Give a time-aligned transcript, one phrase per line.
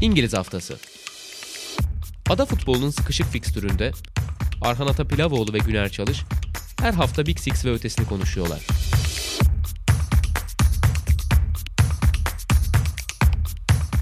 [0.00, 0.78] İngiliz Haftası
[2.30, 3.92] Ada futbolunun sıkışık fikstüründe
[4.62, 6.22] Arhan Atapilavoğlu ve Güner Çalış
[6.80, 8.60] her hafta Big Six ve ötesini konuşuyorlar.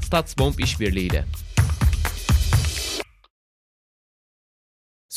[0.03, 1.25] Statsbomb işbirliğiyle.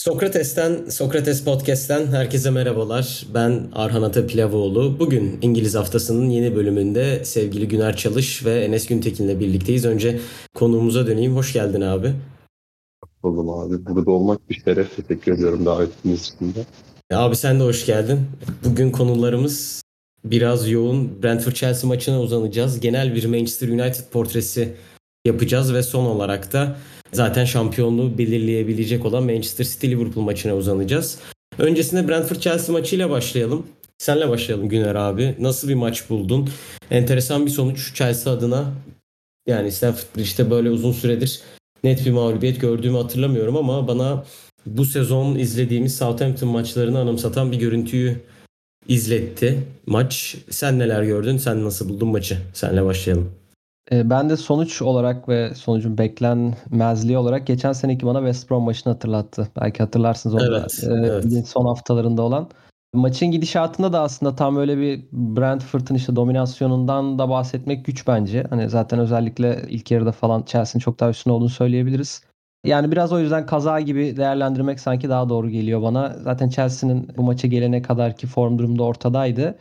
[0.07, 3.25] Sokrates'ten, Sokrates Podcast'ten herkese merhabalar.
[3.33, 4.99] Ben Arhan Atapilavoğlu.
[4.99, 9.85] Bugün İngiliz Haftası'nın yeni bölümünde sevgili Güner Çalış ve Enes Güntekin'le birlikteyiz.
[9.85, 10.19] Önce
[10.55, 11.35] konuğumuza döneyim.
[11.35, 12.13] Hoş geldin abi.
[13.23, 14.95] Oğlum abi burada olmak bir şeref.
[14.95, 16.65] Teşekkür ediyorum davetiniz için de.
[17.15, 18.19] Abi sen de hoş geldin.
[18.65, 19.81] Bugün konularımız
[20.25, 21.23] biraz yoğun.
[21.23, 22.79] Brentford Chelsea maçına uzanacağız.
[22.79, 24.73] Genel bir Manchester United portresi
[25.25, 26.77] yapacağız ve son olarak da
[27.13, 31.19] zaten şampiyonluğu belirleyebilecek olan Manchester City Liverpool maçına uzanacağız.
[31.57, 33.67] Öncesinde Brentford Chelsea maçıyla başlayalım.
[33.97, 35.35] Senle başlayalım Güner abi.
[35.39, 36.49] Nasıl bir maç buldun?
[36.91, 38.73] Enteresan bir sonuç Chelsea adına.
[39.47, 41.41] Yani Stamford Bridge'de böyle uzun süredir
[41.83, 44.25] net bir mağlubiyet gördüğümü hatırlamıyorum ama bana
[44.65, 48.21] bu sezon izlediğimiz Southampton maçlarını anımsatan bir görüntüyü
[48.87, 50.37] izletti maç.
[50.49, 51.37] Sen neler gördün?
[51.37, 52.37] Sen nasıl buldun maçı?
[52.53, 53.31] Senle başlayalım.
[53.91, 58.93] Ee, ben de sonuç olarak ve sonucun beklenmezliği olarak geçen seneki bana West Brom maçını
[58.93, 59.47] hatırlattı.
[59.61, 61.07] Belki hatırlarsınız onu evet, da.
[61.07, 61.47] Ee, evet.
[61.47, 62.49] Son haftalarında olan.
[62.93, 68.43] Maçın gidişatında da aslında tam öyle bir Brentford'un işte dominasyonundan da bahsetmek güç bence.
[68.49, 72.21] Hani zaten özellikle ilk yarıda falan Chelsea'nin çok daha üstüne olduğunu söyleyebiliriz.
[72.65, 76.15] Yani biraz o yüzden kaza gibi değerlendirmek sanki daha doğru geliyor bana.
[76.23, 79.57] Zaten Chelsea'nin bu maça gelene kadar ki form durumda ortadaydı.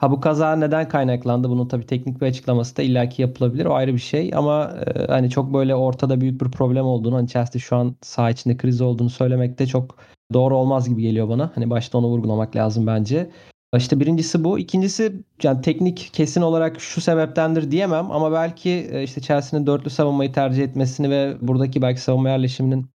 [0.00, 1.48] Ha bu kaza neden kaynaklandı?
[1.50, 3.66] Bunun tabii teknik bir açıklaması da illaki yapılabilir.
[3.66, 7.28] O ayrı bir şey ama e, hani çok böyle ortada büyük bir problem olduğunu, hani
[7.28, 9.96] Chelsea şu an saha içinde kriz olduğunu söylemek de çok
[10.32, 11.50] doğru olmaz gibi geliyor bana.
[11.54, 13.30] Hani başta onu vurgulamak lazım bence.
[13.76, 14.58] İşte birincisi bu.
[14.58, 20.32] İkincisi yani teknik kesin olarak şu sebeptendir diyemem ama belki e, işte Chelsea'nin dörtlü savunmayı
[20.32, 22.86] tercih etmesini ve buradaki belki savunma yerleşiminin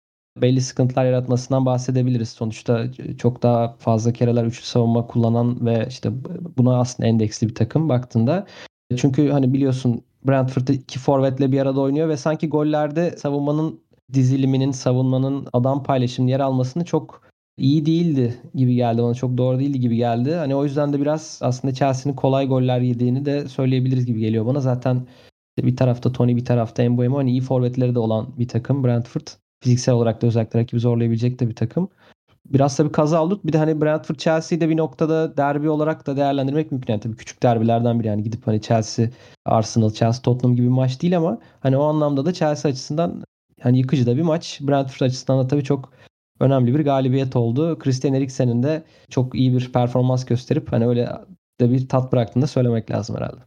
[0.43, 2.29] belli sıkıntılar yaratmasından bahsedebiliriz.
[2.29, 2.87] Sonuçta
[3.19, 6.11] çok daha fazla kereler üçlü savunma kullanan ve işte
[6.59, 8.47] buna aslında endeksli bir takım baktığında.
[8.97, 13.81] Çünkü hani biliyorsun Brentford iki forvetle bir arada oynuyor ve sanki gollerde savunmanın
[14.13, 17.23] diziliminin, savunmanın adam paylaşımının yer almasını çok
[17.59, 19.15] iyi değildi gibi geldi bana.
[19.15, 20.35] Çok doğru değildi gibi geldi.
[20.35, 24.61] Hani o yüzden de biraz aslında Chelsea'nin kolay goller yediğini de söyleyebiliriz gibi geliyor bana.
[24.61, 25.07] Zaten
[25.59, 29.27] bir tarafta Tony bir tarafta Mbeumo hani iyi forvetleri de olan bir takım Brentford.
[29.65, 31.89] Fiziksel olarak da özellikle rakibi zorlayabilecek de bir takım.
[32.47, 33.47] Biraz tabii kaza olduk.
[33.47, 36.93] Bir de hani Brentford Chelsea'yi de bir noktada derbi olarak da değerlendirmek mümkün.
[36.93, 39.09] Yani tabii küçük derbilerden biri yani gidip hani Chelsea,
[39.45, 43.23] Arsenal, Chelsea, Tottenham gibi bir maç değil ama hani o anlamda da Chelsea açısından
[43.61, 44.61] hani yıkıcı da bir maç.
[44.63, 45.93] Brentford açısından da tabii çok
[46.41, 47.79] önemli bir galibiyet oldu.
[47.79, 51.09] Christian Eriksen'in de çok iyi bir performans gösterip hani öyle
[51.61, 53.41] de bir tat bıraktığını da söylemek lazım herhalde.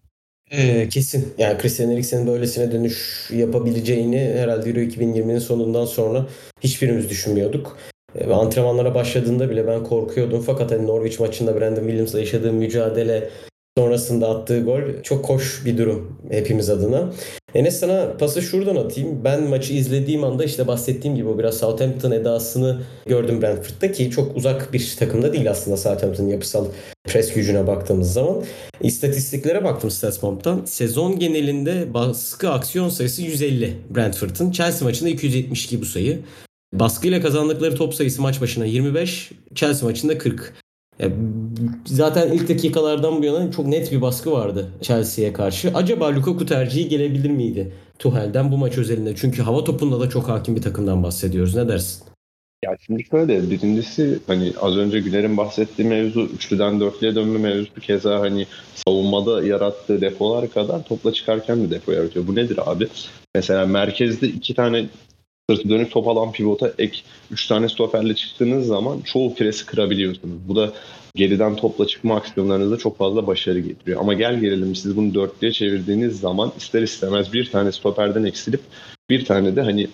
[0.52, 1.34] Ee, kesin.
[1.38, 6.26] Yani Christian Eriksen'in böylesine dönüş yapabileceğini herhalde Euro 2020'nin sonundan sonra
[6.62, 7.78] hiçbirimiz düşünmüyorduk.
[8.16, 10.42] Ee, antrenmanlara başladığında bile ben korkuyordum.
[10.42, 13.30] Fakat hani Norwich maçında Brandon Williams'la yaşadığı mücadele
[13.78, 17.14] sonrasında attığı gol çok hoş bir durum hepimiz adına.
[17.56, 19.24] Enes sana pası şuradan atayım.
[19.24, 24.38] Ben maçı izlediğim anda işte bahsettiğim gibi o biraz Southampton edasını gördüm Brentford'da ki çok
[24.38, 26.66] uzak bir takımda değil aslında Southampton'ın yapısal
[27.06, 28.44] pres gücüne baktığımız zaman.
[28.82, 30.66] İstatistiklere baktım Statsbomb'dan.
[30.66, 34.52] Sezon genelinde baskı aksiyon sayısı 150 Brentford'ın.
[34.52, 36.20] Chelsea maçında 272 bu sayı.
[36.74, 40.54] Baskıyla kazandıkları top sayısı maç başına 25, Chelsea maçında 40.
[41.00, 41.10] Ya,
[41.86, 45.72] zaten ilk dakikalardan bu yana çok net bir baskı vardı Chelsea'ye karşı.
[45.74, 49.16] Acaba Lukaku tercihi gelebilir miydi Tuhel'den bu maç özelinde?
[49.16, 51.56] Çünkü hava topunda da çok hakim bir takımdan bahsediyoruz.
[51.56, 52.04] Ne dersin?
[52.66, 58.20] Ya şimdi şöyle birincisi hani az önce Güler'in bahsettiği mevzu üçlüden dörtlüye dönme mevzusu keza
[58.20, 62.28] hani savunmada yarattığı defolar kadar topla çıkarken de depo yaratıyor.
[62.28, 62.88] Bu nedir abi?
[63.36, 64.86] Mesela merkezde iki tane
[65.50, 67.00] sırtı dönük top alan pivota ek
[67.32, 70.48] 3 tane stoperle çıktığınız zaman çoğu presi kırabiliyorsunuz.
[70.48, 70.74] Bu da
[71.16, 74.02] geriden topla çıkma aksiyonlarınızda çok fazla başarı getiriyor.
[74.02, 78.62] Ama gel gelelim siz bunu dörtlüye çevirdiğiniz zaman ister istemez bir tane stoperden eksilip
[79.10, 79.88] bir tane de hani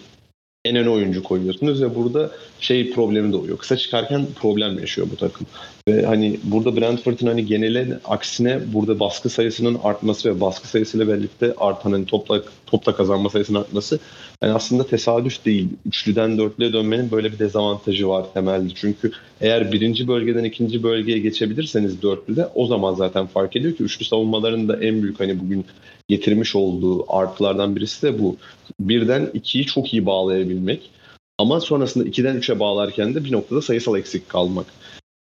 [0.65, 3.57] en ön oyuncu koyuyorsunuz ve burada şey problemi doğuyor.
[3.57, 5.47] Kısa çıkarken problem yaşıyor bu takım.
[5.88, 11.53] Ve hani burada Brentford'un hani genele aksine burada baskı sayısının artması ve baskı sayısıyla birlikte
[11.57, 13.99] artan hani topla, topla kazanma sayısının artması
[14.44, 15.69] yani aslında tesadüf değil.
[15.86, 18.69] Üçlüden dörtlüye dönmenin böyle bir dezavantajı var temelde.
[18.75, 19.12] Çünkü
[19.42, 24.68] eğer birinci bölgeden ikinci bölgeye geçebilirseniz dörtlüde o zaman zaten fark ediyor ki üçlü savunmaların
[24.68, 25.66] da en büyük hani bugün
[26.07, 28.38] getirmiş olduğu artılardan birisi de bu.
[28.80, 30.90] Birden ikiyi çok iyi bağlayabilmek.
[31.38, 34.66] Ama sonrasında 2'den 3'e bağlarken de bir noktada sayısal eksik kalmak.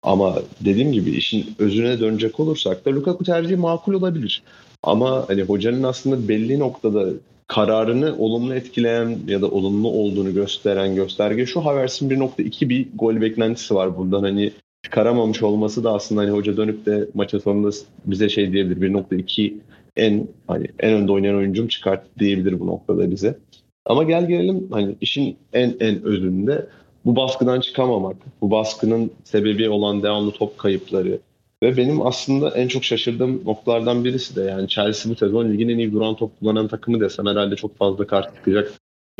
[0.03, 4.43] Ama dediğim gibi işin özüne dönecek olursak da Lukaku tercihi makul olabilir.
[4.83, 7.09] Ama hani hocanın aslında belli noktada
[7.47, 13.75] kararını olumlu etkileyen ya da olumlu olduğunu gösteren gösterge şu Havertz'in 1.2 bir gol beklentisi
[13.75, 14.51] var buradan hani
[14.83, 17.69] çıkaramamış olması da aslında hani hoca dönüp de maçın sonunda
[18.05, 19.53] bize şey diyebilir 1.2
[19.95, 23.37] en hani en önde oynayan oyuncum çıkart diyebilir bu noktada bize.
[23.85, 26.67] Ama gel gelelim hani işin en en özünde
[27.05, 31.19] bu baskıdan çıkamamak, bu baskının sebebi olan devamlı top kayıpları
[31.63, 35.77] ve benim aslında en çok şaşırdığım noktalardan birisi de yani Chelsea bu sezon ligin en
[35.77, 38.71] iyi duran top kullanan takımı desem herhalde çok fazla karşı çıkacak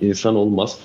[0.02, 0.80] insan olmaz.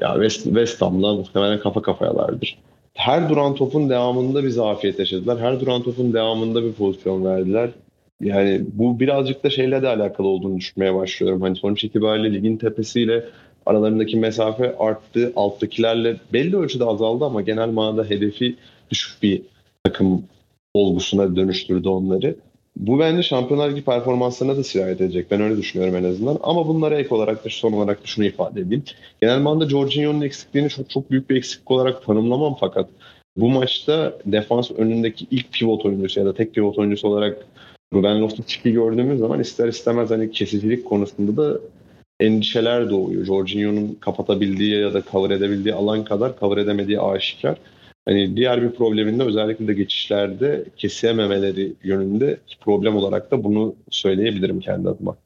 [0.00, 2.58] Ya West, West Ham'la muhtemelen kafa kafayalardır.
[2.94, 5.38] Her duran topun devamında bir zafiyet yaşadılar.
[5.38, 7.70] Her duran topun devamında bir pozisyon verdiler.
[8.20, 11.42] Yani bu birazcık da şeyle de alakalı olduğunu düşünmeye başlıyorum.
[11.42, 13.24] Hani sonuç itibariyle ligin tepesiyle
[13.66, 15.32] aralarındaki mesafe arttı.
[15.36, 18.56] Alttakilerle belli ölçüde azaldı ama genel manada hedefi
[18.90, 19.42] düşük bir
[19.84, 20.24] takım
[20.74, 22.36] olgusuna dönüştürdü onları.
[22.76, 25.30] Bu bence Şampiyonlar Ligi performanslarına da sirayet edecek.
[25.30, 26.38] Ben öyle düşünüyorum en azından.
[26.42, 28.84] Ama bunlara ek olarak da son olarak da şunu ifade edeyim.
[29.20, 32.88] Genel manada Jorginho'nun eksikliğini çok çok büyük bir eksiklik olarak tanımlamam fakat
[33.36, 37.46] bu maçta defans önündeki ilk pivot oyuncusu ya da tek pivot oyuncusu olarak
[37.94, 41.60] Ruben Loftus-Cheek'i gördüğümüz zaman ister istemez hani kesicilik konusunda da
[42.20, 43.24] endişeler doğuyor.
[43.24, 47.56] Jorginho'nun kapatabildiği ya da cover edebildiği alan kadar cover edemediği aşikar.
[48.08, 54.88] Hani diğer bir probleminde özellikle de geçişlerde kesememeleri yönünde problem olarak da bunu söyleyebilirim kendi
[54.88, 55.16] adıma.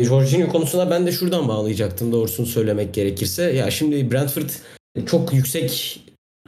[0.00, 3.42] Jorginho konusuna ben de şuradan bağlayacaktım doğrusunu söylemek gerekirse.
[3.42, 4.48] Ya şimdi Brentford
[5.06, 6.00] çok yüksek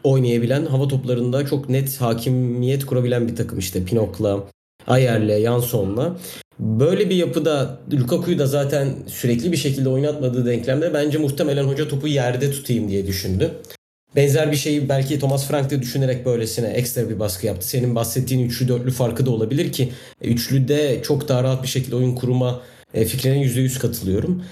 [0.04, 4.44] oynayabilen, hava toplarında çok net hakimiyet kurabilen bir takım işte Pinok'la,
[4.86, 6.16] Ayer'le, Janson'la.
[6.58, 12.08] Böyle bir yapıda Lukaku'yu da zaten sürekli bir şekilde oynatmadığı denklemde bence muhtemelen hoca topu
[12.08, 13.50] yerde tutayım diye düşündü.
[14.16, 17.68] Benzer bir şeyi belki Thomas Frank de düşünerek böylesine ekstra bir baskı yaptı.
[17.68, 21.96] Senin bahsettiğin üçlü dörtlü farkı da olabilir ki e, üçlüde çok daha rahat bir şekilde
[21.96, 22.62] oyun kurma
[22.94, 24.44] e, fikrine %100 katılıyorum.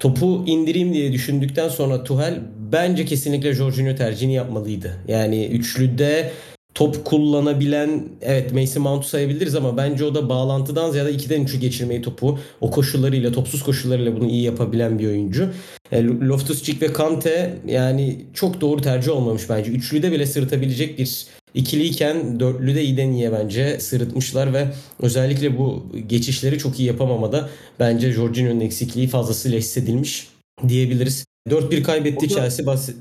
[0.00, 2.40] Topu indireyim diye düşündükten sonra Tuhel
[2.72, 4.96] bence kesinlikle Jorginho tercihini yapmalıydı.
[5.08, 6.32] Yani üçlüde
[6.74, 12.02] top kullanabilen evet Mason Mount'u sayabiliriz ama bence o da bağlantıdan ziyade 2'den 3'ü geçirmeyi
[12.02, 15.48] topu o koşullarıyla topsuz koşullarıyla bunu iyi yapabilen bir oyuncu.
[15.92, 19.70] E, Loftus-Cheek ve Kante yani çok doğru tercih olmamış bence.
[19.70, 24.66] Üçlüde bile sırıtabilecek bir ikiliyken dörtlüde iyiden iyiye bence sırıtmışlar ve
[25.00, 27.48] özellikle bu geçişleri çok iyi yapamamada
[27.80, 30.28] bence Jorginho'nun eksikliği fazlasıyla hissedilmiş
[30.68, 31.24] diyebiliriz.
[31.48, 32.66] 4-1 kaybetti Chelsea.
[32.66, 32.94] Bahs-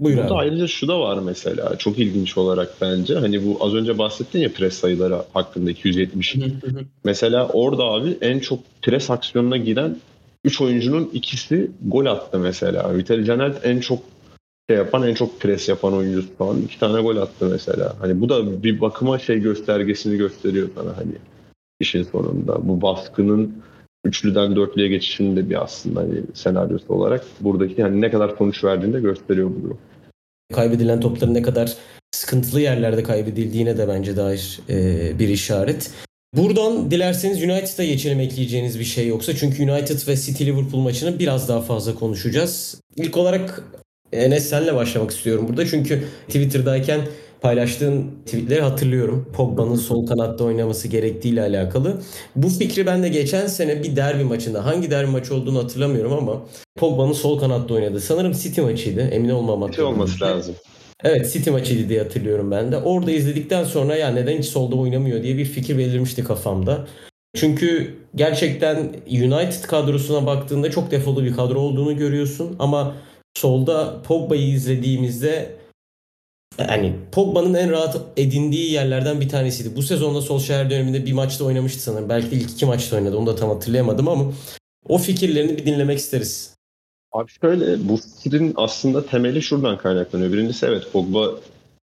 [0.00, 0.40] Buyur Burada abi.
[0.40, 3.14] ayrıca şu da var mesela çok ilginç olarak bence.
[3.14, 6.36] Hani bu az önce bahsettin ya pres sayıları hakkında 270.
[7.04, 9.96] mesela orada abi en çok pres aksiyonuna giren
[10.44, 12.96] 3 oyuncunun ikisi gol attı mesela.
[12.96, 13.98] Vitali Canet en çok
[14.70, 16.62] şey yapan, en çok pres yapan oyuncu falan.
[16.62, 17.96] iki tane gol attı mesela.
[18.00, 21.12] Hani bu da bir bakıma şey göstergesini gösteriyor sana hani
[21.80, 22.68] işin sonunda.
[22.68, 23.62] Bu baskının
[24.04, 28.94] üçlüden dörtlüye geçişinin de bir aslında hani senaryosu olarak buradaki hani ne kadar sonuç verdiğini
[28.94, 29.78] de gösteriyor bu.
[30.54, 31.76] Kaybedilen topların ne kadar
[32.10, 35.90] sıkıntılı yerlerde kaybedildiğine de bence dair e, bir işaret.
[36.36, 39.36] Buradan dilerseniz United'a geçelim ekleyeceğiniz bir şey yoksa.
[39.36, 42.80] Çünkü United ve City Liverpool maçını biraz daha fazla konuşacağız.
[42.96, 43.64] İlk olarak
[44.12, 45.66] Enes senle başlamak istiyorum burada.
[45.66, 47.00] Çünkü Twitter'dayken
[47.42, 49.28] paylaştığın tweetleri hatırlıyorum.
[49.32, 51.96] Pogba'nın sol kanatta oynaması gerektiğiyle alakalı.
[52.36, 56.42] Bu fikri ben de geçen sene bir derbi maçında hangi derbi maçı olduğunu hatırlamıyorum ama
[56.78, 58.00] Pogba'nın sol kanatta oynadı.
[58.00, 59.00] Sanırım City maçıydı.
[59.00, 60.54] Emin olmamak City olması lazım.
[61.04, 62.78] Evet City maçıydı diye hatırlıyorum ben de.
[62.78, 66.86] Orada izledikten sonra ya neden hiç solda oynamıyor diye bir fikir belirmişti kafamda.
[67.36, 72.94] Çünkü gerçekten United kadrosuna baktığında çok defolu bir kadro olduğunu görüyorsun ama
[73.34, 75.61] solda Pogba'yı izlediğimizde
[76.58, 79.76] yani Pogba'nın en rahat edindiği yerlerden bir tanesiydi.
[79.76, 82.08] Bu sezonda Solskjaer döneminde bir maçta oynamıştı sanırım.
[82.08, 83.16] Belki de ilk iki maçta oynadı.
[83.16, 84.24] Onu da tam hatırlayamadım ama
[84.88, 86.56] o fikirlerini bir dinlemek isteriz.
[87.12, 90.32] Abi şöyle bu fikrin aslında temeli şuradan kaynaklanıyor.
[90.32, 91.30] Birincisi evet Pogba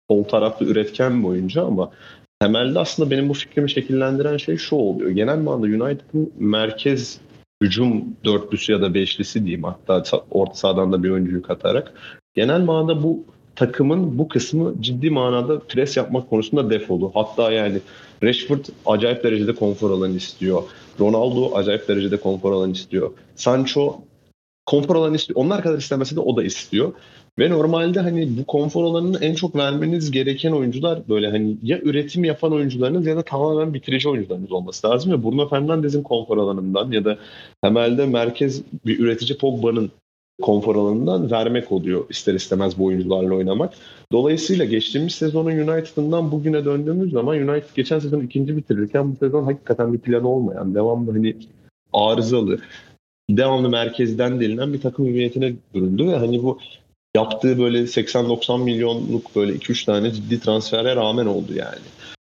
[0.10, 1.92] sol taraflı üretken bir oyuncu ama
[2.42, 5.10] temelde aslında benim bu fikrimi şekillendiren şey şu oluyor.
[5.10, 7.20] Genel manada United'ın merkez
[7.64, 11.94] hücum dörtlüsü ya da beşlisi diyeyim hatta orta sahadan da bir oyuncuyu katarak
[12.36, 13.26] genel manada bu
[13.60, 17.12] takımın bu kısmı ciddi manada pres yapmak konusunda defolu.
[17.14, 17.80] Hatta yani
[18.24, 20.64] Rashford acayip derecede konfor alanı istiyor.
[21.00, 23.12] Ronaldo acayip derecede konfor alanı istiyor.
[23.36, 24.02] Sancho
[24.66, 25.40] konfor alanı istiyor.
[25.40, 26.94] Onlar kadar istemese de o da istiyor.
[27.40, 32.24] Ve normalde hani bu konfor alanını en çok vermeniz gereken oyuncular böyle hani ya üretim
[32.24, 35.12] yapan oyuncularınız ya da tamamen bitirici oyuncularınız olması lazım.
[35.12, 37.18] Ve Bruno Fernandes'in konfor alanından ya da
[37.64, 39.92] temelde merkez bir üretici Pogba'nın
[40.42, 43.74] konfor alanından vermek oluyor ister istemez bu oyuncularla oynamak.
[44.12, 49.94] Dolayısıyla geçtiğimiz sezonun United'ından bugüne döndüğümüz zaman United geçen sezon ikinci bitirirken bu sezon hakikaten
[49.94, 51.36] bir planı olmayan, devamlı hani
[51.94, 52.60] arızalı,
[53.30, 56.60] devamlı merkezden delinen bir takım hüviyetine büründü ve hani bu
[57.16, 61.80] yaptığı böyle 80-90 milyonluk böyle 2-3 tane ciddi transfere rağmen oldu yani.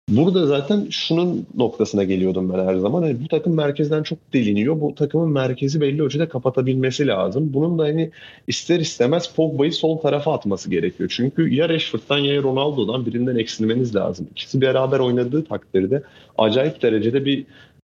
[0.09, 3.03] Burada zaten şunun noktasına geliyordum ben her zaman.
[3.03, 4.81] Yani bu takım merkezden çok deliniyor.
[4.81, 7.53] Bu takımın merkezi belli ölçüde kapatabilmesi lazım.
[7.53, 8.11] Bunun da hani
[8.47, 11.13] ister istemez Pogba'yı sol tarafa atması gerekiyor.
[11.17, 14.27] Çünkü ya Rashford'dan ya Ronaldo'dan birinden eksilmeniz lazım.
[14.31, 16.03] İkisi beraber oynadığı takdirde
[16.39, 17.45] acayip derecede bir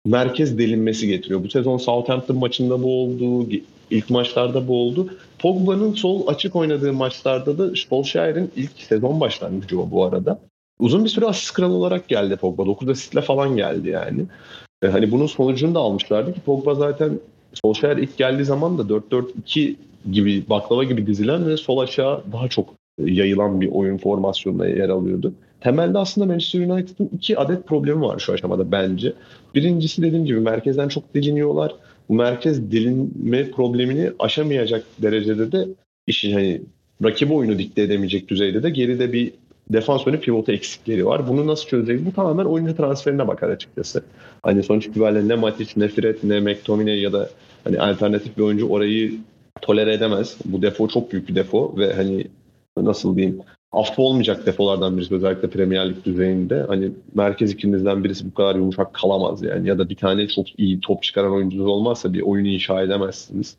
[0.05, 1.43] merkez delinmesi getiriyor.
[1.43, 3.49] Bu sezon Southampton maçında bu oldu.
[3.91, 5.09] ilk maçlarda bu oldu.
[5.39, 10.39] Pogba'nın sol açık oynadığı maçlarda da Solskjaer'in ilk sezon başlangıcı o bu arada.
[10.81, 12.65] Uzun bir süre asist kralı olarak geldi Pogba.
[12.65, 14.25] 9 asistle falan geldi yani.
[14.83, 17.19] E, hani bunun sonucunu da almışlardı ki Pogba zaten
[17.63, 19.75] Solskjaer ilk geldiği zaman da 4-4-2
[20.11, 22.69] gibi baklava gibi dizilen ve sol aşağı daha çok
[22.99, 25.33] yayılan bir oyun formasyonunda yer alıyordu.
[25.61, 29.13] Temelde aslında Manchester United'ın iki adet problemi var şu aşamada bence.
[29.55, 31.75] Birincisi dediğim gibi merkezden çok deliniyorlar.
[32.09, 35.67] Bu merkez delinme problemini aşamayacak derecede de
[36.07, 36.61] işin hani
[37.03, 39.31] rakibi oyunu dikte edemeyecek düzeyde de geride bir
[39.73, 41.27] defans önü pivotu eksikleri var.
[41.27, 42.05] Bunu nasıl çözeceğiz?
[42.05, 44.03] Bu tamamen oyuncu transferine bakar açıkçası.
[44.43, 47.29] Hani sonuç itibariyle ne Matic, ne Fred, ne McTominay ya da
[47.63, 49.13] hani alternatif bir oyuncu orayı
[49.61, 50.37] tolere edemez.
[50.45, 52.27] Bu defo çok büyük bir defo ve hani
[52.77, 56.61] nasıl diyeyim affı olmayacak defolardan birisi özellikle Premier Lig düzeyinde.
[56.67, 60.79] Hani merkez ikinizden birisi bu kadar yumuşak kalamaz yani ya da bir tane çok iyi
[60.79, 63.57] top çıkaran oyuncunuz olmazsa bir oyunu inşa edemezsiniz.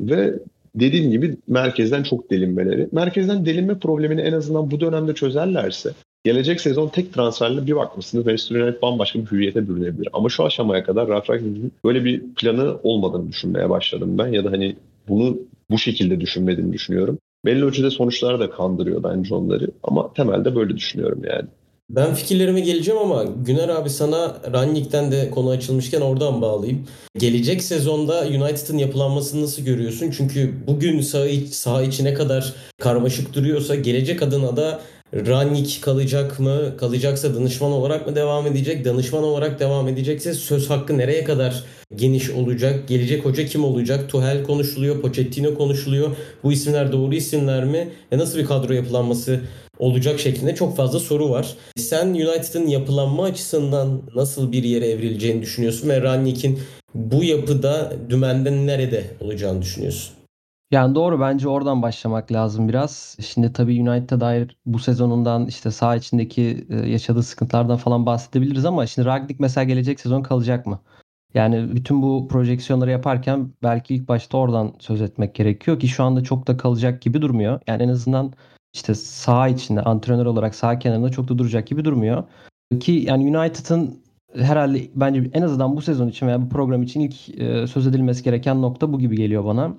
[0.00, 0.34] Ve
[0.74, 2.88] dediğim gibi merkezden çok delinmeleri.
[2.92, 5.90] Merkezden delinme problemini en azından bu dönemde çözerlerse
[6.24, 10.08] gelecek sezon tek transferle bir bakmışsınız Manchester United bambaşka bir hüviyete bürünebilir.
[10.12, 14.26] Ama şu aşamaya kadar Ralf Rangnick'in böyle bir planı olmadığını düşünmeye başladım ben.
[14.26, 14.76] Ya da hani
[15.08, 15.38] bunu
[15.70, 17.18] bu şekilde düşünmediğini düşünüyorum.
[17.44, 19.70] Belli ölçüde sonuçlar da kandırıyor bence onları.
[19.82, 21.48] Ama temelde böyle düşünüyorum yani.
[21.92, 26.86] Ben fikirlerime geleceğim ama Güner abi sana Rannik'ten de konu açılmışken oradan bağlayayım.
[27.18, 30.10] Gelecek sezonda United'ın yapılanmasını nasıl görüyorsun?
[30.16, 34.80] Çünkü bugün saha, saha içi ne kadar karmaşık duruyorsa gelecek adına da
[35.14, 36.76] Rannik kalacak mı?
[36.78, 38.84] Kalacaksa danışman olarak mı devam edecek?
[38.84, 42.88] Danışman olarak devam edecekse söz hakkı nereye kadar geniş olacak?
[42.88, 44.08] Gelecek hoca kim olacak?
[44.08, 46.16] Tuhel konuşuluyor, Pochettino konuşuluyor.
[46.42, 47.88] Bu isimler doğru isimler mi?
[48.12, 49.40] Ve nasıl bir kadro yapılanması
[49.82, 51.54] olacak şeklinde çok fazla soru var.
[51.76, 56.58] Sen United'ın yapılanma açısından nasıl bir yere evrileceğini düşünüyorsun ve Rangnick'in
[56.94, 60.14] bu yapıda dümenden nerede olacağını düşünüyorsun?
[60.70, 63.16] Yani doğru bence oradan başlamak lazım biraz.
[63.20, 68.86] Şimdi tabii United'a dair bu sezonundan işte saha içindeki e, yaşadığı sıkıntılardan falan bahsedebiliriz ama
[68.86, 70.80] şimdi Ragnik mesela gelecek sezon kalacak mı?
[71.34, 76.22] Yani bütün bu projeksiyonları yaparken belki ilk başta oradan söz etmek gerekiyor ki şu anda
[76.22, 77.60] çok da kalacak gibi durmuyor.
[77.66, 78.32] Yani en azından
[78.74, 82.24] işte saha içinde antrenör olarak saha kenarında çok da duracak gibi durmuyor.
[82.80, 84.02] Ki yani United'ın
[84.34, 88.22] herhalde bence en azından bu sezon için veya bu program için ilk e, söz edilmesi
[88.22, 89.74] gereken nokta bu gibi geliyor bana.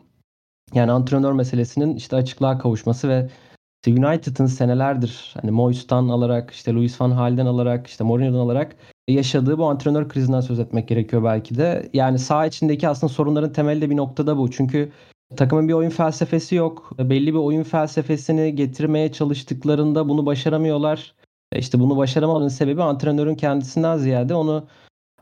[0.73, 3.29] Yani antrenör meselesinin işte açıklığa kavuşması ve
[3.85, 8.75] işte United'ın senelerdir hani Moyes'tan alarak işte Luis van Gaal'den alarak işte Mourinho'dan alarak
[9.07, 11.89] yaşadığı bu antrenör krizinden söz etmek gerekiyor belki de.
[11.93, 14.51] Yani saha içindeki aslında sorunların temeli de bir noktada bu.
[14.51, 14.91] Çünkü
[15.37, 16.91] takımın bir oyun felsefesi yok.
[16.99, 21.13] Belli bir oyun felsefesini getirmeye çalıştıklarında bunu başaramıyorlar.
[21.55, 24.67] İşte bunu başaramamanın sebebi antrenörün kendisinden ziyade onu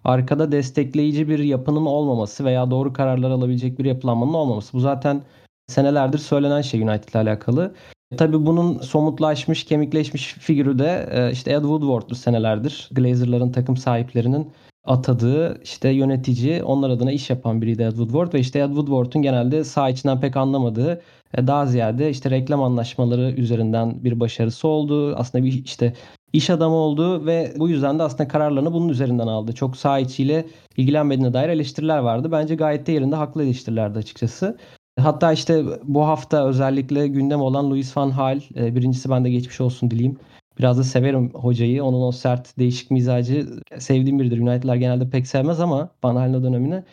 [0.03, 4.73] arkada destekleyici bir yapının olmaması veya doğru kararlar alabilecek bir yapılanmanın olmaması.
[4.73, 5.23] Bu zaten
[5.67, 7.75] senelerdir söylenen şey United ile alakalı.
[8.17, 12.89] Tabii bunun somutlaşmış, kemikleşmiş figürü de e, işte Ed Woodward'lu senelerdir.
[12.91, 14.51] Glazer'ların takım sahiplerinin
[14.83, 19.63] atadığı işte yönetici, onlar adına iş yapan biriydi Ed Woodward ve işte Ed Woodward'un genelde
[19.63, 21.01] sağ içinden pek anlamadığı
[21.37, 25.15] e, daha ziyade işte reklam anlaşmaları üzerinden bir başarısı oldu.
[25.15, 25.93] Aslında bir işte
[26.33, 29.53] iş adamı oldu ve bu yüzden de aslında kararlarını bunun üzerinden aldı.
[29.53, 30.45] Çok sağ içiyle
[30.77, 32.31] ilgilenmediğine dair eleştiriler vardı.
[32.31, 34.57] Bence gayet de yerinde haklı eleştirilerdi açıkçası.
[34.99, 38.41] Hatta işte bu hafta özellikle gündem olan Luis van Gaal.
[38.55, 40.17] E, birincisi ben de geçmiş olsun dileyim.
[40.61, 41.83] Biraz da severim hocayı.
[41.83, 44.39] Onun o sert, değişik mizacı sevdiğim biridir.
[44.39, 46.83] United'lar genelde pek sevmez ama Van Haal'in dönemine.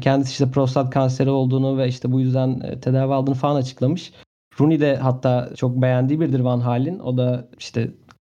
[0.00, 4.12] Kendisi işte prostat kanseri olduğunu ve işte bu yüzden e, tedavi aldığını falan açıklamış.
[4.60, 6.98] Rooney de hatta çok beğendiği biridir Van Haal'in.
[6.98, 7.90] O da işte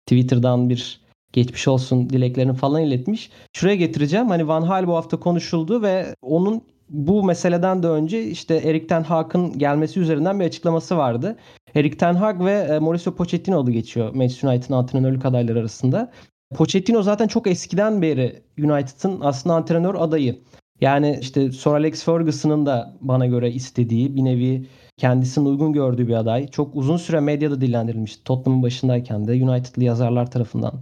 [0.06, 1.00] Twitter'dan bir
[1.32, 3.30] geçmiş olsun dileklerini falan iletmiş.
[3.56, 4.28] Şuraya getireceğim.
[4.28, 6.62] Hani Van Hal bu hafta konuşuldu ve onun
[6.92, 11.36] bu meseleden de önce işte Erik Ten Hag'ın gelmesi üzerinden bir açıklaması vardı.
[11.74, 16.12] Erik Ten Hag ve e, Mauricio Pochettino adı geçiyor Manchester United'ın antrenörlük adayları arasında.
[16.54, 20.38] Pochettino zaten çok eskiden beri United'ın aslında antrenör adayı.
[20.80, 26.14] Yani işte Sir Alex Ferguson'ın da bana göre istediği bir nevi kendisinin uygun gördüğü bir
[26.14, 26.48] aday.
[26.48, 30.72] Çok uzun süre medyada dillendirilmiş Tottenham'ın başındayken de United'lı yazarlar tarafından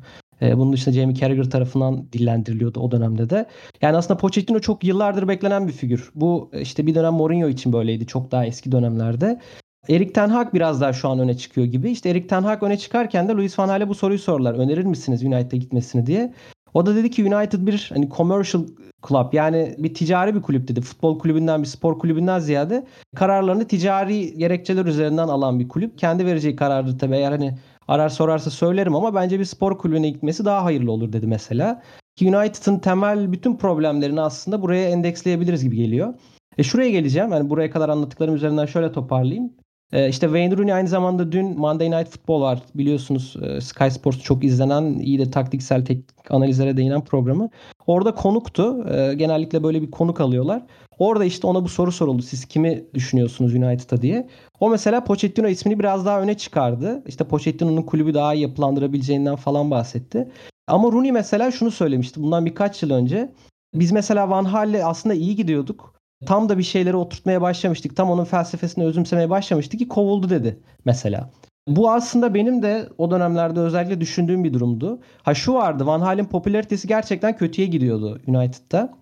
[0.43, 3.47] E, bunun dışında Jamie Carragher tarafından dillendiriliyordu o dönemde de.
[3.83, 6.11] Yani aslında Pochettino çok yıllardır beklenen bir figür.
[6.15, 9.41] Bu işte bir dönem Mourinho için böyleydi çok daha eski dönemlerde.
[9.89, 11.91] Erik Ten Hag biraz daha şu an öne çıkıyor gibi.
[11.91, 14.55] İşte Erik Ten Hag öne çıkarken de Luis Van Gaal'e bu soruyu sordular.
[14.55, 16.35] Önerir misiniz United'a gitmesini diye.
[16.75, 18.67] O da dedi ki United bir hani commercial
[19.09, 20.81] club yani bir ticari bir kulüp dedi.
[20.81, 25.99] Futbol kulübünden bir spor kulübünden ziyade kararlarını ticari gerekçeler üzerinden alan bir kulüp.
[25.99, 27.55] Kendi vereceği kararı tabii eğer hani
[27.91, 31.83] arar sorarsa söylerim ama bence bir spor kulübüne gitmesi daha hayırlı olur dedi mesela.
[32.17, 36.15] Ki United'ın temel bütün problemlerini aslında buraya endeksleyebiliriz gibi geliyor.
[36.59, 37.33] E şuraya geleceğim.
[37.33, 39.53] Yani buraya kadar anlattıklarım üzerinden şöyle toparlayayım.
[39.93, 44.19] Ee, işte Wayne Rooney aynı zamanda dün Monday Night Football var biliyorsunuz e, Sky Sports
[44.19, 47.49] çok izlenen iyi de taktiksel teknik analizlere değinen programı.
[47.87, 48.87] Orada konuktu.
[48.91, 50.63] Ee, genellikle böyle bir konuk alıyorlar.
[50.99, 52.23] Orada işte ona bu soru soruldu.
[52.23, 54.29] Siz kimi düşünüyorsunuz United'a diye.
[54.61, 57.03] O mesela Pochettino ismini biraz daha öne çıkardı.
[57.07, 60.31] İşte Pochettino'nun kulübü daha iyi yapılandırabileceğinden falan bahsetti.
[60.67, 63.33] Ama Rooney mesela şunu söylemişti bundan birkaç yıl önce.
[63.75, 65.95] Biz mesela Van Hal'le aslında iyi gidiyorduk.
[66.27, 67.97] Tam da bir şeyleri oturtmaya başlamıştık.
[67.97, 71.31] Tam onun felsefesini özümsemeye başlamıştık ki kovuldu dedi mesela.
[71.69, 75.01] Bu aslında benim de o dönemlerde özellikle düşündüğüm bir durumdu.
[75.23, 79.01] Ha şu vardı Van Hal'in popülaritesi gerçekten kötüye gidiyordu United'da.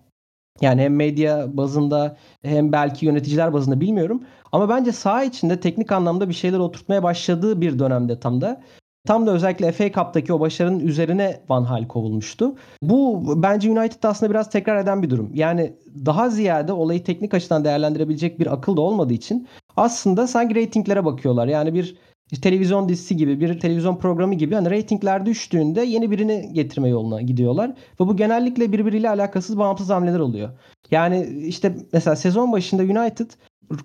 [0.61, 4.23] Yani hem medya bazında hem belki yöneticiler bazında bilmiyorum.
[4.51, 8.61] Ama bence saha içinde teknik anlamda bir şeyler oturtmaya başladığı bir dönemde tam da.
[9.07, 12.55] Tam da özellikle FA Cup'taki o başarının üzerine Van Hal kovulmuştu.
[12.81, 15.31] Bu bence United'da aslında biraz tekrar eden bir durum.
[15.33, 15.73] Yani
[16.05, 21.47] daha ziyade olayı teknik açıdan değerlendirebilecek bir akıl da olmadığı için aslında sanki reytinglere bakıyorlar.
[21.47, 21.95] Yani bir
[22.41, 27.69] televizyon dizisi gibi bir televizyon programı gibi hani reytingler düştüğünde yeni birini getirme yoluna gidiyorlar.
[27.69, 30.49] Ve bu genellikle birbiriyle alakasız bağımsız hamleler oluyor.
[30.91, 33.29] Yani işte mesela sezon başında United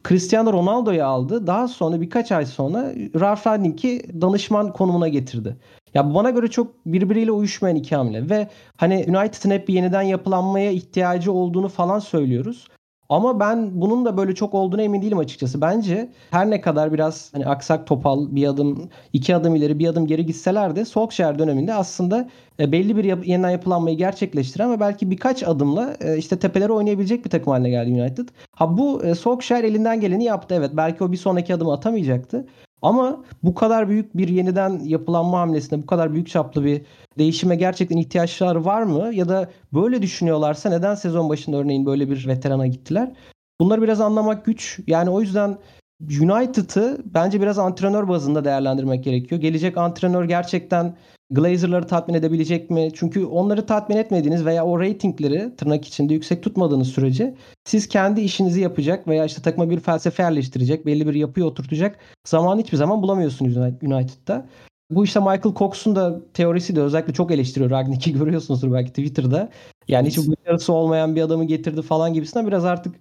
[0.09, 1.47] Cristiano Ronaldo'yu aldı.
[1.47, 5.57] Daha sonra birkaç ay sonra Ralf Rangnick'i danışman konumuna getirdi.
[5.95, 10.71] Ya bana göre çok birbiriyle uyuşmayan iki hamle ve hani United'ın hep bir yeniden yapılanmaya
[10.71, 12.69] ihtiyacı olduğunu falan söylüyoruz.
[13.15, 15.61] Ama ben bunun da böyle çok olduğuna emin değilim açıkçası.
[15.61, 20.07] Bence her ne kadar biraz hani aksak topal bir adım, iki adım ileri bir adım
[20.07, 22.29] geri gitseler de Solskjaer döneminde aslında
[22.61, 27.25] e, belli bir yap- yeniden yapılanmayı gerçekleştiren ve belki birkaç adımla e, işte tepelere oynayabilecek
[27.25, 28.29] bir takım haline geldi United.
[28.57, 30.71] Ha bu e, Solskjaer elinden geleni yaptı evet.
[30.75, 32.47] Belki o bir sonraki adımı atamayacaktı.
[32.85, 36.83] Ama bu kadar büyük bir yeniden yapılanma hamlesinde bu kadar büyük çaplı bir
[37.19, 39.15] değişime gerçekten ihtiyaçları var mı?
[39.15, 43.13] Ya da böyle düşünüyorlarsa neden sezon başında örneğin böyle bir veterana gittiler?
[43.61, 44.81] Bunları biraz anlamak güç.
[44.87, 45.59] Yani o yüzden
[46.01, 49.41] United'ı bence biraz antrenör bazında değerlendirmek gerekiyor.
[49.41, 50.97] Gelecek antrenör gerçekten
[51.31, 52.89] Glazer'ları tatmin edebilecek mi?
[52.95, 57.35] Çünkü onları tatmin etmediğiniz veya o ratingleri tırnak içinde yüksek tutmadığınız sürece
[57.65, 62.59] siz kendi işinizi yapacak veya işte takıma bir felsefe yerleştirecek, belli bir yapıyı oturtacak zaman
[62.59, 64.47] hiçbir zaman bulamıyorsunuz United'da.
[64.91, 69.51] Bu işte Michael Cox'un da teorisi de özellikle çok eleştiriyor Ragnick'i görüyorsunuzdur belki Twitter'da.
[69.89, 72.95] Yani hiç başarısı olmayan bir adamı getirdi falan gibisinden biraz artık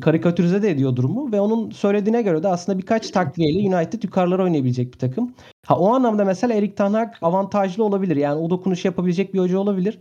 [0.00, 4.92] karikatürize de ediyor durumu ve onun söylediğine göre de aslında birkaç takviyeyle United yukarılara oynayabilecek
[4.92, 5.34] bir takım.
[5.66, 8.16] Ha o anlamda mesela Erik Ten Hag avantajlı olabilir.
[8.16, 9.98] Yani o dokunuş yapabilecek bir hoca olabilir.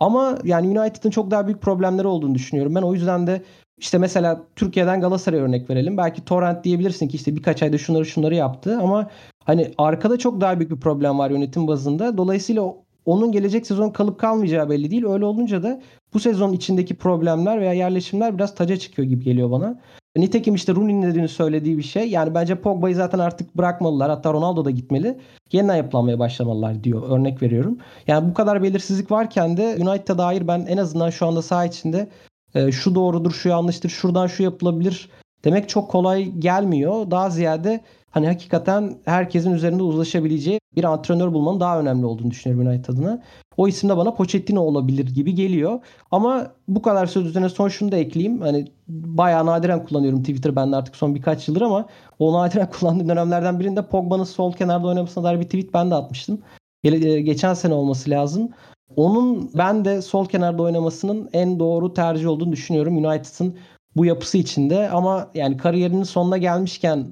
[0.00, 2.74] Ama yani United'ın çok daha büyük problemleri olduğunu düşünüyorum.
[2.74, 3.42] Ben o yüzden de
[3.78, 5.96] işte mesela Türkiye'den Galatasaray örnek verelim.
[5.96, 9.10] Belki Torrent diyebilirsin ki işte birkaç ayda şunları şunları yaptı ama
[9.44, 12.16] hani arkada çok daha büyük bir problem var yönetim bazında.
[12.16, 12.62] Dolayısıyla
[13.08, 15.04] onun gelecek sezon kalıp kalmayacağı belli değil.
[15.04, 15.80] Öyle olunca da
[16.14, 19.80] bu sezon içindeki problemler veya yerleşimler biraz taca çıkıyor gibi geliyor bana.
[20.16, 22.10] Nitekim işte Rooney'nin dediğini söylediği bir şey.
[22.10, 24.10] Yani bence Pogba'yı zaten artık bırakmalılar.
[24.10, 25.18] Hatta Ronaldo da gitmeli.
[25.52, 27.10] Yeniden yapılanmaya başlamalılar diyor.
[27.10, 27.78] Örnek veriyorum.
[28.06, 32.08] Yani bu kadar belirsizlik varken de United'a dair ben en azından şu anda saha içinde
[32.54, 35.08] e, şu doğrudur, şu yanlıştır, şuradan şu yapılabilir
[35.44, 37.10] demek çok kolay gelmiyor.
[37.10, 42.94] Daha ziyade hani hakikaten herkesin üzerinde uzlaşabileceği bir antrenör bulmanın daha önemli olduğunu düşünüyorum United
[42.94, 43.22] adına.
[43.56, 45.80] O isim de bana Pochettino olabilir gibi geliyor.
[46.10, 48.40] Ama bu kadar söz üzerine son şunu da ekleyeyim.
[48.40, 51.86] Hani bayağı nadiren kullanıyorum Twitter ben de artık son birkaç yıldır ama
[52.18, 56.38] o nadiren kullandığım dönemlerden birinde Pogba'nın sol kenarda oynamasına dair bir tweet ben de atmıştım.
[56.84, 58.48] E, geçen sene olması lazım.
[58.96, 63.56] Onun ben de sol kenarda oynamasının en doğru tercih olduğunu düşünüyorum United'ın
[63.96, 67.06] bu yapısı içinde ama yani kariyerinin sonuna gelmişken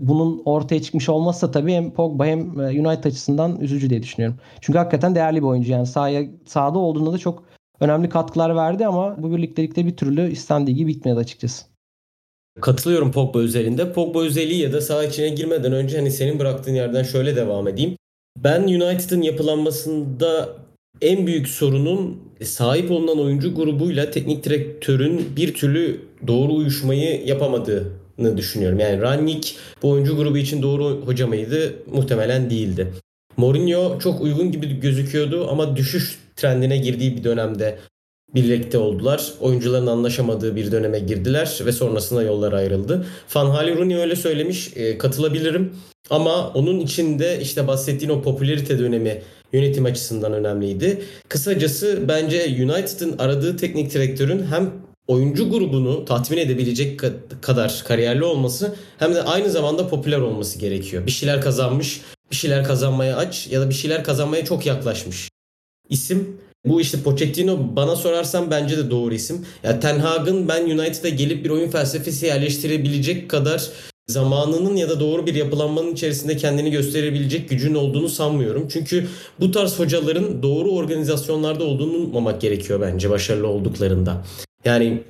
[0.00, 4.38] bunun ortaya çıkmış olmazsa tabii hem Pogba hem e, United açısından üzücü diye düşünüyorum.
[4.60, 7.44] Çünkü hakikaten değerli bir oyuncu yani sahaya, sahada olduğunda da çok
[7.80, 11.66] önemli katkılar verdi ama bu birliktelikte bir türlü istendiği gibi bitmedi açıkçası.
[12.60, 13.92] Katılıyorum Pogba özelinde.
[13.92, 17.96] Pogba özelliği ya da saha içine girmeden önce hani senin bıraktığın yerden şöyle devam edeyim.
[18.38, 20.48] Ben United'ın yapılanmasında
[21.00, 27.97] en büyük sorunun sahip olunan oyuncu grubuyla teknik direktörün bir türlü doğru uyuşmayı yapamadığını
[28.36, 28.78] düşünüyorum.
[28.78, 31.74] Yani Rannik bu oyuncu grubu için doğru hoca mıydı?
[31.92, 32.92] Muhtemelen değildi.
[33.36, 37.78] Mourinho çok uygun gibi gözüküyordu ama düşüş trendine girdiği bir dönemde
[38.34, 39.32] birlikte oldular.
[39.40, 43.06] Oyuncuların anlaşamadığı bir döneme girdiler ve sonrasında yollar ayrıldı.
[43.34, 44.76] Van Hali Rooney öyle söylemiş.
[44.76, 45.72] E, katılabilirim.
[46.10, 51.02] Ama onun içinde işte bahsettiğin o popülerite dönemi yönetim açısından önemliydi.
[51.28, 54.72] Kısacası bence United'ın aradığı teknik direktörün hem
[55.08, 57.00] oyuncu grubunu tatmin edebilecek
[57.40, 61.06] kadar kariyerli olması hem de aynı zamanda popüler olması gerekiyor.
[61.06, 65.28] Bir şeyler kazanmış, bir şeyler kazanmaya aç ya da bir şeyler kazanmaya çok yaklaşmış.
[65.90, 69.46] İsim bu işte Pochettino bana sorarsan bence de doğru isim.
[69.62, 73.70] Ya Ten Hag'ın ben United'a gelip bir oyun felsefesi yerleştirebilecek kadar
[74.08, 78.68] zamanının ya da doğru bir yapılanmanın içerisinde kendini gösterebilecek gücün olduğunu sanmıyorum.
[78.68, 79.06] Çünkü
[79.40, 84.24] bu tarz hocaların doğru organizasyonlarda olduğunu unutmamak gerekiyor bence başarılı olduklarında.
[84.68, 85.02] Yani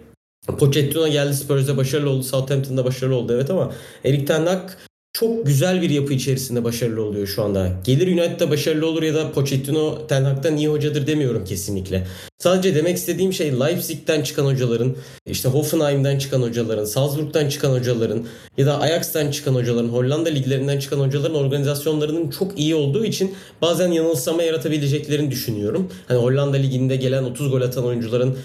[0.58, 3.72] Pochettino geldi Spurs'e başarılı oldu, Southampton'da başarılı oldu evet ama
[4.04, 4.70] Erik Ten Hag
[5.12, 7.72] çok güzel bir yapı içerisinde başarılı oluyor şu anda.
[7.84, 12.06] Gelir United'da başarılı olur ya da Pochettino Ten Hag'dan iyi hocadır demiyorum kesinlikle.
[12.38, 18.26] Sadece demek istediğim şey Leipzig'ten çıkan hocaların, işte Hoffenheim'den çıkan hocaların, Salzburg'dan çıkan hocaların
[18.58, 23.92] ya da Ajax'tan çıkan hocaların, Hollanda liglerinden çıkan hocaların organizasyonlarının çok iyi olduğu için bazen
[23.92, 25.90] yanılsama yaratabileceklerini düşünüyorum.
[26.08, 28.38] Hani Hollanda liginde gelen 30 gol atan oyuncuların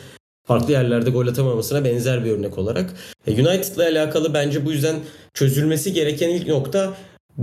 [0.43, 2.93] farklı yerlerde gol atamamasına benzer bir örnek olarak.
[3.27, 4.95] E, United'la alakalı bence bu yüzden
[5.34, 6.93] çözülmesi gereken ilk nokta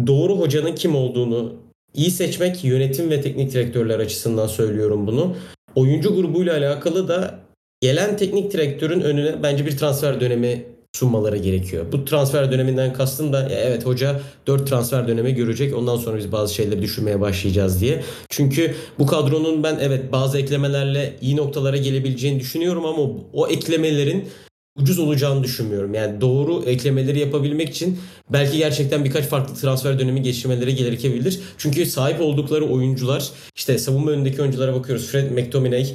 [0.06, 1.54] doğru hocanın kim olduğunu
[1.94, 2.64] iyi seçmek.
[2.64, 5.36] Yönetim ve teknik direktörler açısından söylüyorum bunu.
[5.74, 7.40] Oyuncu grubuyla alakalı da
[7.80, 10.66] gelen teknik direktörün önüne bence bir transfer dönemi
[11.00, 11.86] sunmaları gerekiyor.
[11.92, 15.76] Bu transfer döneminden kastım da evet hoca 4 transfer dönemi görecek.
[15.76, 18.02] Ondan sonra biz bazı şeyleri düşünmeye başlayacağız diye.
[18.28, 24.28] Çünkü bu kadronun ben evet bazı eklemelerle iyi noktalara gelebileceğini düşünüyorum ama o eklemelerin
[24.76, 25.94] ucuz olacağını düşünmüyorum.
[25.94, 27.98] Yani doğru eklemeleri yapabilmek için
[28.30, 31.40] belki gerçekten birkaç farklı transfer dönemi geçirmeleri gerekebilir.
[31.58, 35.06] Çünkü sahip oldukları oyuncular işte savunma önündeki oyunculara bakıyoruz.
[35.06, 35.86] Fred McTominay,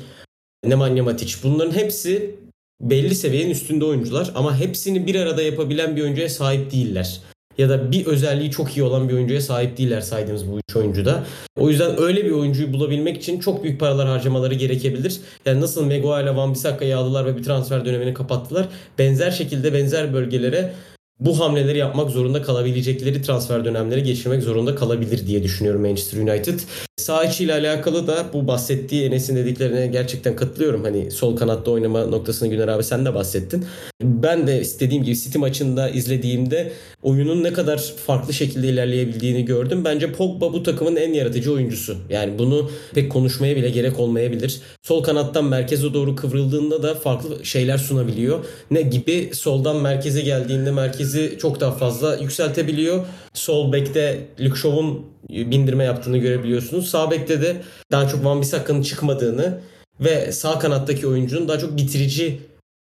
[0.65, 2.35] Nemanja Matic bunların hepsi
[2.81, 7.21] belli seviyenin üstünde oyuncular ama hepsini bir arada yapabilen bir oyuncuya sahip değiller.
[7.57, 11.23] Ya da bir özelliği çok iyi olan bir oyuncuya sahip değiller saydığımız bu üç oyuncuda.
[11.59, 15.19] O yüzden öyle bir oyuncuyu bulabilmek için çok büyük paralar harcamaları gerekebilir.
[15.45, 18.67] Yani nasıl Maguire ile Van Bissaka'yı aldılar ve bir transfer dönemini kapattılar.
[18.99, 20.73] Benzer şekilde benzer bölgelere
[21.19, 26.59] bu hamleleri yapmak zorunda kalabilecekleri transfer dönemleri geçirmek zorunda kalabilir diye düşünüyorum Manchester United.
[26.97, 30.83] Sağ ile alakalı da bu bahsettiği Enes'in dediklerine gerçekten katılıyorum.
[30.83, 33.65] Hani sol kanatta oynama noktasını Güner abi sen de bahsettin.
[34.01, 36.71] Ben de istediğim gibi City maçında izlediğimde
[37.03, 39.85] oyunun ne kadar farklı şekilde ilerleyebildiğini gördüm.
[39.85, 41.97] Bence Pogba bu takımın en yaratıcı oyuncusu.
[42.09, 44.61] Yani bunu pek konuşmaya bile gerek olmayabilir.
[44.83, 48.45] Sol kanattan merkeze doğru kıvrıldığında da farklı şeyler sunabiliyor.
[48.71, 53.05] Ne gibi soldan merkeze geldiğinde merkezi çok daha fazla yükseltebiliyor.
[53.35, 56.89] Sol bekte Luke Shaw'un bindirme yaptığını görebiliyorsunuz.
[56.89, 59.59] Sağ bekte de daha çok Van Bissaka'nın çıkmadığını
[59.99, 62.39] ve sağ kanattaki oyuncunun daha çok bitirici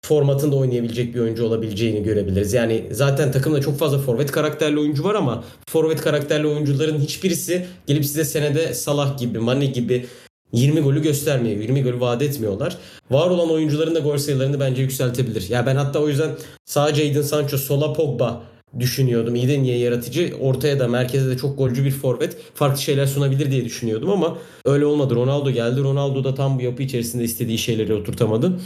[0.04, 2.52] formatında oynayabilecek bir oyuncu olabileceğini görebiliriz.
[2.52, 8.04] Yani zaten takımda çok fazla forvet karakterli oyuncu var ama forvet karakterli oyuncuların hiçbirisi gelip
[8.04, 10.06] size senede Salah gibi, Mane gibi
[10.52, 11.56] 20 golü göstermiyor.
[11.56, 12.76] 20 golü vaat etmiyorlar.
[13.10, 15.48] Var olan oyuncuların da gol sayılarını bence yükseltebilir.
[15.48, 16.30] Ya ben hatta o yüzden
[16.64, 18.42] sadece Jadon Sancho, sola Pogba
[18.78, 19.34] düşünüyordum.
[19.34, 20.36] İyi de niye yaratıcı?
[20.40, 22.36] Ortaya da merkeze de çok golcü bir forvet.
[22.54, 25.14] Farklı şeyler sunabilir diye düşünüyordum ama öyle olmadı.
[25.14, 25.80] Ronaldo geldi.
[25.80, 28.60] Ronaldo da tam bu yapı içerisinde istediği şeyleri oturtamadı.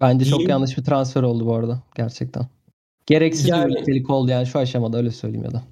[0.00, 2.46] Bence çok yanlış bir transfer oldu bu arada gerçekten.
[3.06, 5.62] Gereksiz yani, bir birliktelik oldu yani şu aşamada öyle söyleyeyim ya da.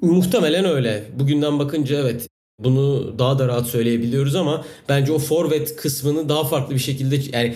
[0.00, 1.04] Muhtemelen öyle.
[1.18, 2.28] Bugünden bakınca evet
[2.60, 7.54] bunu daha da rahat söyleyebiliyoruz ama bence o forvet kısmını daha farklı bir şekilde yani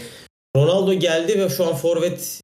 [0.57, 2.41] Ronaldo geldi ve şu an forvet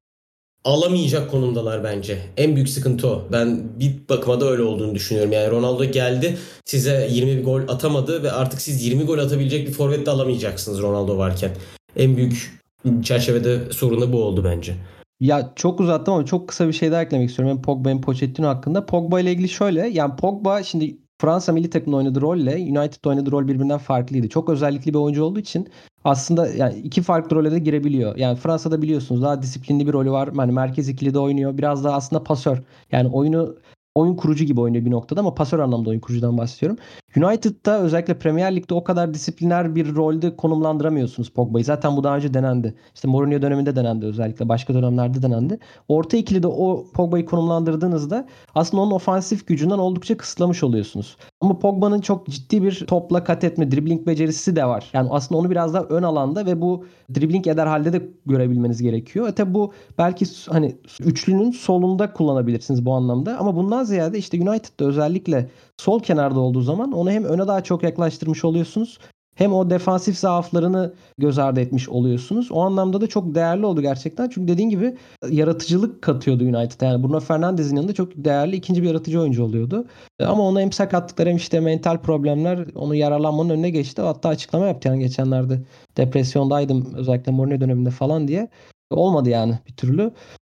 [0.67, 2.17] alamayacak konumdalar bence.
[2.37, 3.23] En büyük sıkıntı o.
[3.31, 5.31] Ben bir bakıma da öyle olduğunu düşünüyorum.
[5.31, 10.05] Yani Ronaldo geldi size 20 gol atamadı ve artık siz 20 gol atabilecek bir forvet
[10.05, 11.51] de alamayacaksınız Ronaldo varken.
[11.95, 12.61] En büyük
[13.03, 14.75] çerçevede sorunu bu oldu bence.
[15.19, 17.55] Ya çok uzattım ama çok kısa bir şey daha eklemek istiyorum.
[17.55, 18.85] Hem Pogba hem Pochettino hakkında.
[18.85, 19.87] Pogba ile ilgili şöyle.
[19.87, 24.29] Yani Pogba şimdi Fransa milli takımında oynadığı rolle United'da oynadığı rol birbirinden farklıydı.
[24.29, 25.69] Çok özellikli bir oyuncu olduğu için
[26.03, 28.15] aslında yani iki farklı role de girebiliyor.
[28.17, 30.29] Yani Fransa'da biliyorsunuz daha disiplinli bir rolü var.
[30.37, 31.57] Yani merkez ikili oynuyor.
[31.57, 32.63] Biraz daha aslında pasör.
[32.91, 33.55] Yani oyunu
[33.95, 36.77] oyun kurucu gibi oynuyor bir noktada ama pasör anlamda oyun kurucudan bahsediyorum.
[37.15, 41.65] United'da özellikle Premier Lig'de o kadar disipliner bir rolde konumlandıramıyorsunuz Pogba'yı.
[41.65, 42.75] Zaten bu daha önce denendi.
[42.95, 44.49] İşte Mourinho döneminde denendi özellikle.
[44.49, 45.59] Başka dönemlerde denendi.
[45.87, 51.17] Orta ikili de o Pogba'yı konumlandırdığınızda aslında onun ofansif gücünden oldukça kısıtlamış oluyorsunuz.
[51.41, 54.89] Ama Pogba'nın çok ciddi bir topla kat etme, dribbling becerisi de var.
[54.93, 59.29] Yani aslında onu biraz daha ön alanda ve bu dribbling eder halde de görebilmeniz gerekiyor.
[59.29, 63.37] E tabi bu belki hani üçlünün solunda kullanabilirsiniz bu anlamda.
[63.37, 67.83] Ama bundan ziyade işte United'da özellikle sol kenarda olduğu zaman onu hem öne daha çok
[67.83, 68.99] yaklaştırmış oluyorsunuz
[69.37, 72.51] hem o defansif zaaflarını göz ardı etmiş oluyorsunuz.
[72.51, 74.29] O anlamda da çok değerli oldu gerçekten.
[74.29, 74.97] Çünkü dediğin gibi
[75.29, 76.81] yaratıcılık katıyordu United.
[76.81, 79.85] Yani Bruno Fernandes'in yanında çok değerli ikinci bir yaratıcı oyuncu oluyordu.
[80.23, 84.01] Ama ona hem sakatlıklar hem işte mental problemler onu yararlanmanın önüne geçti.
[84.01, 85.61] Hatta açıklama yaptı yani geçenlerde.
[85.97, 88.47] Depresyondaydım özellikle Mourinho döneminde falan diye.
[88.91, 90.11] Olmadı yani bir türlü.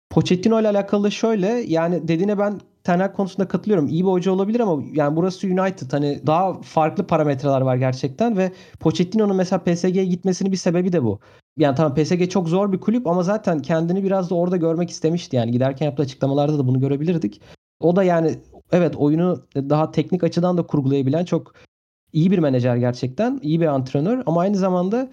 [0.10, 3.88] Pochettino ile alakalı şöyle yani dediğine ben Ten Hag konusunda katılıyorum.
[3.88, 5.92] İyi bir hoca olabilir ama yani burası United.
[5.92, 11.20] Hani daha farklı parametreler var gerçekten ve Pochettino'nun mesela PSG'ye gitmesinin bir sebebi de bu.
[11.58, 15.36] Yani tamam PSG çok zor bir kulüp ama zaten kendini biraz da orada görmek istemişti.
[15.36, 17.42] Yani giderken yaptığı açıklamalarda da bunu görebilirdik.
[17.80, 18.40] O da yani
[18.72, 21.54] evet oyunu daha teknik açıdan da kurgulayabilen çok
[22.14, 23.40] iyi bir menajer gerçekten.
[23.42, 25.10] iyi bir antrenör ama aynı zamanda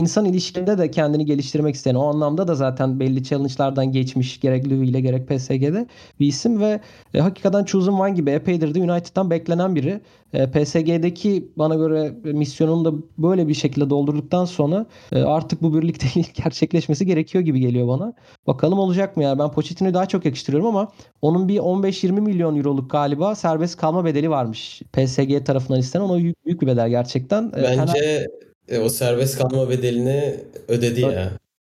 [0.00, 4.90] insan ilişkinde de kendini geliştirmek isteyen o anlamda da zaten belli challenge'lardan geçmiş gerek Louis
[4.90, 5.86] ile gerek PSG'de
[6.20, 6.80] bir isim ve
[7.14, 10.00] e, hakikaten Chosen One gibi epeydir de United'dan beklenen biri.
[10.32, 16.34] E, PSG'deki bana göre misyonunu da böyle bir şekilde doldurduktan sonra e, artık bu birliktelik
[16.44, 18.12] gerçekleşmesi gerekiyor gibi geliyor bana.
[18.46, 20.88] Bakalım olacak mı yani ben Pochettino'yu daha çok yakıştırıyorum ama
[21.22, 24.82] onun bir 15-20 milyon euroluk galiba serbest kalma bedeli varmış.
[24.92, 27.52] PSG tarafından istenen o büyük, büyük bir bedel gerçekten.
[27.56, 28.28] E, Bence
[28.68, 30.34] e, o serbest kalma bedelini
[30.68, 31.30] ödedi ya.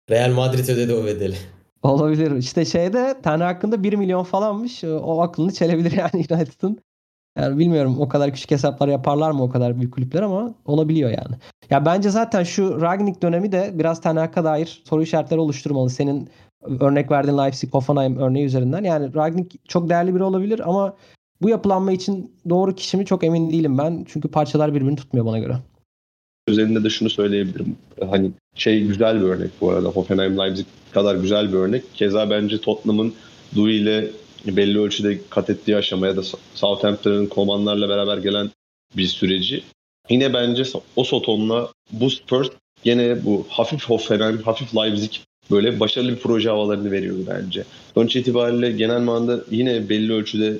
[0.10, 1.36] Real Madrid ödedi o bedeli.
[1.84, 2.32] Olabilir.
[2.32, 4.84] İşte şeyde Tanrı hakkında 1 milyon falanmış.
[4.84, 6.80] E, o aklını çelebilir yani United'ın.
[7.38, 11.36] Yani bilmiyorum o kadar küçük hesaplar yaparlar mı o kadar büyük kulüpler ama olabiliyor yani.
[11.70, 15.90] Ya bence zaten şu Ragnik dönemi de biraz Ten dair soru işaretleri oluşturmalı.
[15.90, 16.30] Senin
[16.80, 18.84] örnek verdiğin Leipzig, Hoffenheim örneği üzerinden.
[18.84, 20.96] Yani Ragnik çok değerli biri olabilir ama
[21.42, 24.06] bu yapılanma için doğru kişi mi çok emin değilim ben.
[24.08, 25.58] Çünkü parçalar birbirini tutmuyor bana göre.
[26.52, 27.76] Üzerinde de şunu söyleyebilirim.
[28.10, 29.88] Hani şey güzel bir örnek bu arada.
[29.88, 31.84] Hoffenheim Leipzig kadar güzel bir örnek.
[31.94, 33.14] Keza bence Tottenham'ın
[33.56, 34.08] Dewey ile
[34.48, 36.22] belli ölçüde kat ettiği aşama ya da
[36.56, 38.50] Southampton'ın komanlarla beraber gelen
[38.98, 39.64] bir süreci.
[40.10, 40.64] Yine bence
[40.96, 42.48] o Soton'la bu Spurs
[42.84, 45.12] yine bu hafif Hoffenheim, hafif Leipzig
[45.52, 47.64] böyle başarılı bir proje havalarını veriyordu bence.
[47.94, 50.58] Sonuç itibariyle genel manada yine belli ölçüde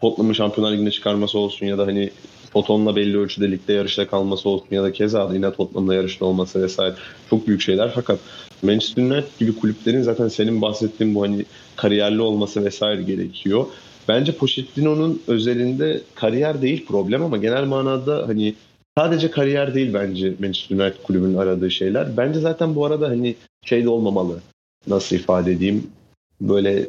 [0.00, 2.10] Tottenham'ın Şampiyonlar Ligi'ne çıkarması olsun ya da hani
[2.62, 6.94] Tottenham'la belli ölçüde ligde yarışta kalması olsun ya da keza yine Tottenham'la yarışta olması vesaire
[7.30, 7.92] çok büyük şeyler.
[7.94, 8.18] Fakat
[8.62, 11.44] Manchester United gibi kulüplerin zaten senin bahsettiğin bu hani
[11.76, 13.66] kariyerli olması vesaire gerekiyor.
[14.08, 18.54] Bence Pochettino'nun özelinde kariyer değil problem ama genel manada hani
[18.98, 22.16] sadece kariyer değil bence Manchester United kulübünün aradığı şeyler.
[22.16, 24.40] Bence zaten bu arada hani şey de olmamalı.
[24.86, 25.86] Nasıl ifade edeyim?
[26.40, 26.86] Böyle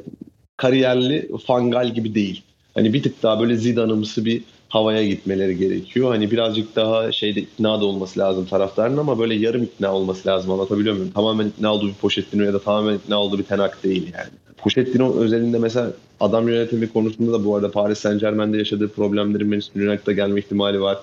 [0.58, 2.42] kariyerli fangal gibi değil.
[2.74, 6.10] Hani bir tık daha böyle Zidane'ımsı bir havaya gitmeleri gerekiyor.
[6.10, 10.52] Hani birazcık daha şeyde ikna da olması lazım taraftarın ama böyle yarım ikna olması lazım
[10.52, 11.12] anlatabiliyor muyum?
[11.12, 14.30] Tamamen ikna olduğu bir Pochettino ya da tamamen ikna olduğu bir Tenak değil yani.
[14.58, 19.88] Pochettino özelinde mesela adam yönetimi konusunda da bu arada Paris Saint Germain'de yaşadığı problemlerin Manchester
[19.88, 20.98] United'a gelme ihtimali var.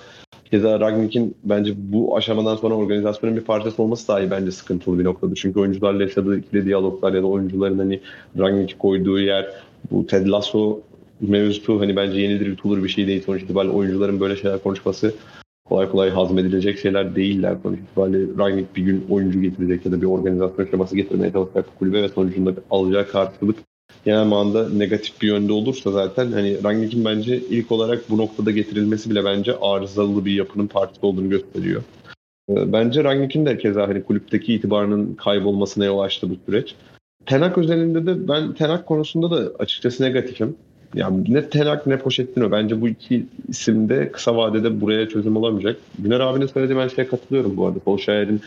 [0.50, 5.34] Keza Ragnik'in bence bu aşamadan sonra organizasyonun bir parçası olması dahi bence sıkıntılı bir noktada.
[5.34, 8.00] Çünkü oyuncularla yaşadığı ikili diyaloglar ya da oyuncuların hani
[8.38, 9.46] Ragnik'i koyduğu yer
[9.90, 10.80] bu Ted Lasso
[11.20, 13.22] mevzusu hani bence yenidir yutulur bir şey değil.
[13.22, 15.14] Sonuç itibariyle oyuncuların böyle şeyler konuşması
[15.68, 17.56] kolay kolay hazmedilecek şeyler değiller.
[17.62, 22.02] Sonuç itibariyle Rangnick bir gün oyuncu getirecek ya da bir organizasyon şeması getirmeye çalışacak kulübe
[22.02, 23.56] ve sonucunda alacağı karşılık
[24.04, 29.10] genel manada negatif bir yönde olursa zaten hani Rangnick'in bence ilk olarak bu noktada getirilmesi
[29.10, 31.82] bile bence arızalı bir yapının partisi olduğunu gösteriyor.
[32.50, 36.74] Ee, bence Rangnick'in de keza hani kulüpteki itibarının kaybolmasına yol açtı bu süreç.
[37.26, 40.56] Tenak özelinde de ben Tenak konusunda da açıkçası negatifim.
[40.96, 42.50] Yani ne Tenak ne Pochettino.
[42.50, 45.76] Bence bu iki isimde kısa vadede buraya çözüm olamayacak.
[45.98, 47.78] Güner abinin söylediği ben şeye katılıyorum bu arada.
[47.84, 48.40] Solskjaer'in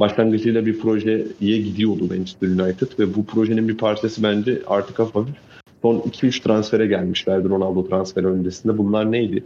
[0.00, 5.34] başlangıcıyla bir projeye gidiyordu Manchester United ve bu projenin bir parçası bence artık hafif
[5.82, 8.78] son 2-3 transfere gelmişlerdi Ronaldo transferi öncesinde.
[8.78, 9.44] Bunlar neydi?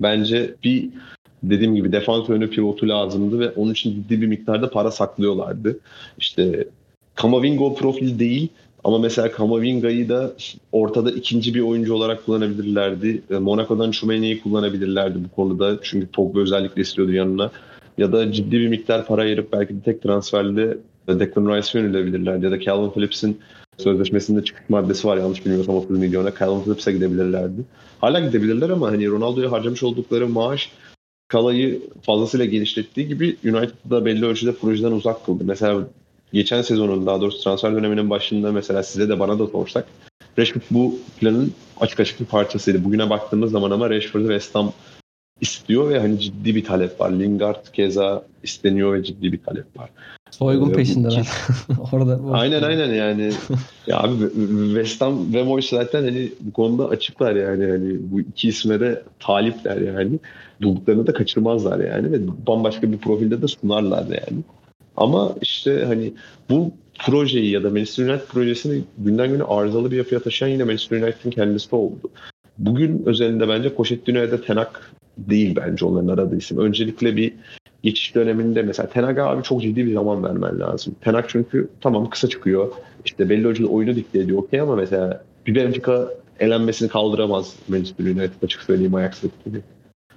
[0.00, 0.88] Bence bir
[1.42, 5.78] dediğim gibi defans önü pivotu lazımdı ve onun için ciddi bir miktarda para saklıyorlardı.
[6.18, 6.66] İşte
[7.14, 8.48] Kamavingo profil değil
[8.84, 10.32] ama mesela Kamavinga'yı da
[10.72, 13.22] ortada ikinci bir oyuncu olarak kullanabilirlerdi.
[13.30, 15.78] E, Monaco'dan Chouameni'yi kullanabilirlerdi bu konuda.
[15.82, 17.50] Çünkü Pogba özellikle istiyordu yanına.
[17.98, 22.44] Ya da ciddi bir miktar para ayırıp belki de tek transferle Declan Rice'e yönelebilirlerdi.
[22.44, 23.38] Ya da Calvin Phillips'in
[23.78, 26.34] sözleşmesinde çıkış maddesi var yanlış bilmiyorsam 30 milyona.
[26.38, 27.62] Calvin Phillips'e gidebilirlerdi.
[28.00, 30.70] Hala gidebilirler ama hani Ronaldo'ya harcamış oldukları maaş
[31.28, 35.44] Kala'yı fazlasıyla genişlettiği gibi United'da belli ölçüde projeden uzak kıldı.
[35.46, 35.88] Mesela
[36.32, 39.86] geçen sezonun daha doğrusu transfer döneminin başında mesela size de bana da sorsak
[40.38, 42.84] Rashford bu planın açık açık bir parçasıydı.
[42.84, 44.72] Bugüne baktığımız zaman ama Rashford'u West Ham
[45.40, 47.10] istiyor ve hani ciddi bir talep var.
[47.10, 49.90] Lingard keza isteniyor ve ciddi bir talep var.
[50.30, 51.28] Soygun ee, peşindeler.
[51.92, 52.20] Orada.
[52.32, 53.32] Aynen aynen yani.
[53.86, 54.14] ya abi
[54.74, 57.64] West Ham ve Moyes zaten hani bu konuda açıklar yani.
[57.64, 60.18] Hani bu iki isme de talipler yani.
[60.62, 64.42] Bulduklarını da kaçırmazlar yani ve bambaşka bir profilde de sunarlar yani.
[64.96, 66.12] Ama işte hani
[66.50, 66.72] bu
[67.06, 71.30] projeyi ya da Manchester United projesini günden güne arızalı bir yapıya taşıyan yine Manchester United'in
[71.30, 72.10] kendisi oldu.
[72.58, 76.58] Bugün özelinde bence Pochettino ya da Tenak değil bence onların aradığı isim.
[76.58, 77.32] Öncelikle bir
[77.82, 80.94] geçiş döneminde mesela Tenak abi çok ciddi bir zaman vermen lazım.
[81.00, 82.72] Tenak çünkü tamam kısa çıkıyor.
[83.04, 86.08] İşte belli ölçüde oyunu dikte ediyor okey ama mesela bir Benfica
[86.40, 89.60] elenmesini kaldıramaz Manchester United açık söyleyeyim Ajax'taki gibi.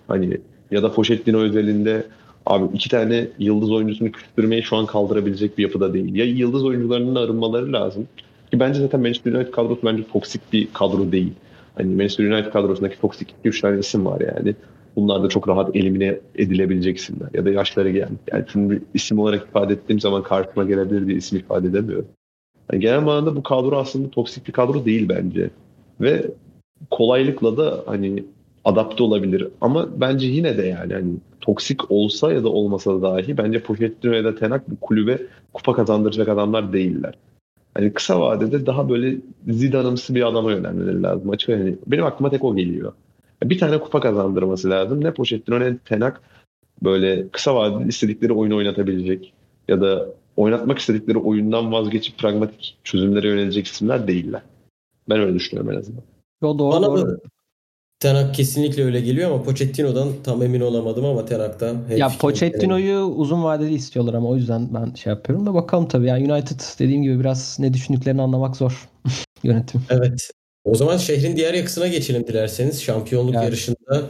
[0.08, 0.38] Hani
[0.72, 2.06] ya da Pochettino özelinde
[2.46, 6.16] abi iki tane yıldız oyuncusunu küstürmeyi şu an kaldırabilecek bir yapıda değil.
[6.16, 8.08] Ya yıldız oyuncularının arınmaları lazım.
[8.52, 11.34] Ki bence zaten Manchester United kadrosu bence toksik bir kadro değil.
[11.76, 14.56] Hani Manchester United kadrosundaki toksik 2-3 tane isim var yani.
[14.96, 17.30] Bunlar da çok rahat elimine edilebilecek isimler.
[17.34, 18.14] Ya da yaşları geldi.
[18.32, 22.08] Yani şimdi isim olarak ifade ettiğim zaman karşıma gelebilir diye isim ifade edemiyorum.
[22.72, 25.50] Yani genel manada bu kadro aslında toksik bir kadro değil bence.
[26.02, 26.26] Ve
[26.90, 28.24] kolaylıkla da hani
[28.66, 29.48] adapte olabilir.
[29.62, 34.14] Ama bence yine de yani hani toksik olsa ya da olmasa da dahi bence Pochettino
[34.14, 35.22] ya da Tenak bu kulübe
[35.54, 37.14] kupa kazandıracak adamlar değiller.
[37.74, 41.30] Hani kısa vadede daha böyle Zidane'ımsı bir adama yönelmeleri lazım.
[41.30, 42.94] Açık yani benim aklıma tek o geliyor.
[43.44, 45.04] Bir tane kupa kazandırması lazım.
[45.04, 46.22] Ne Pochettino ne Tenak
[46.84, 49.34] böyle kısa vadede istedikleri oyunu oynatabilecek
[49.68, 54.42] ya da oynatmak istedikleri oyundan vazgeçip pragmatik çözümlere yönelecek isimler değiller.
[55.10, 56.04] Ben öyle düşünüyorum en azından.
[56.42, 57.18] Yo, doğru, Bana doğru.
[58.06, 61.74] Tenak kesinlikle öyle geliyor ama Pochettino'dan tam emin olamadım ama Tenak'ta.
[61.98, 66.08] Ya Pochettino'yu uzun vadeli istiyorlar ama o yüzden ben şey yapıyorum da bakalım tabii.
[66.08, 68.90] Yani United dediğim gibi biraz ne düşündüklerini anlamak zor
[69.44, 69.84] yönetim.
[69.90, 70.32] Evet.
[70.64, 72.84] O zaman şehrin diğer yakasına geçelim dilerseniz.
[72.84, 73.44] Şampiyonluk evet.
[73.44, 74.10] yarışında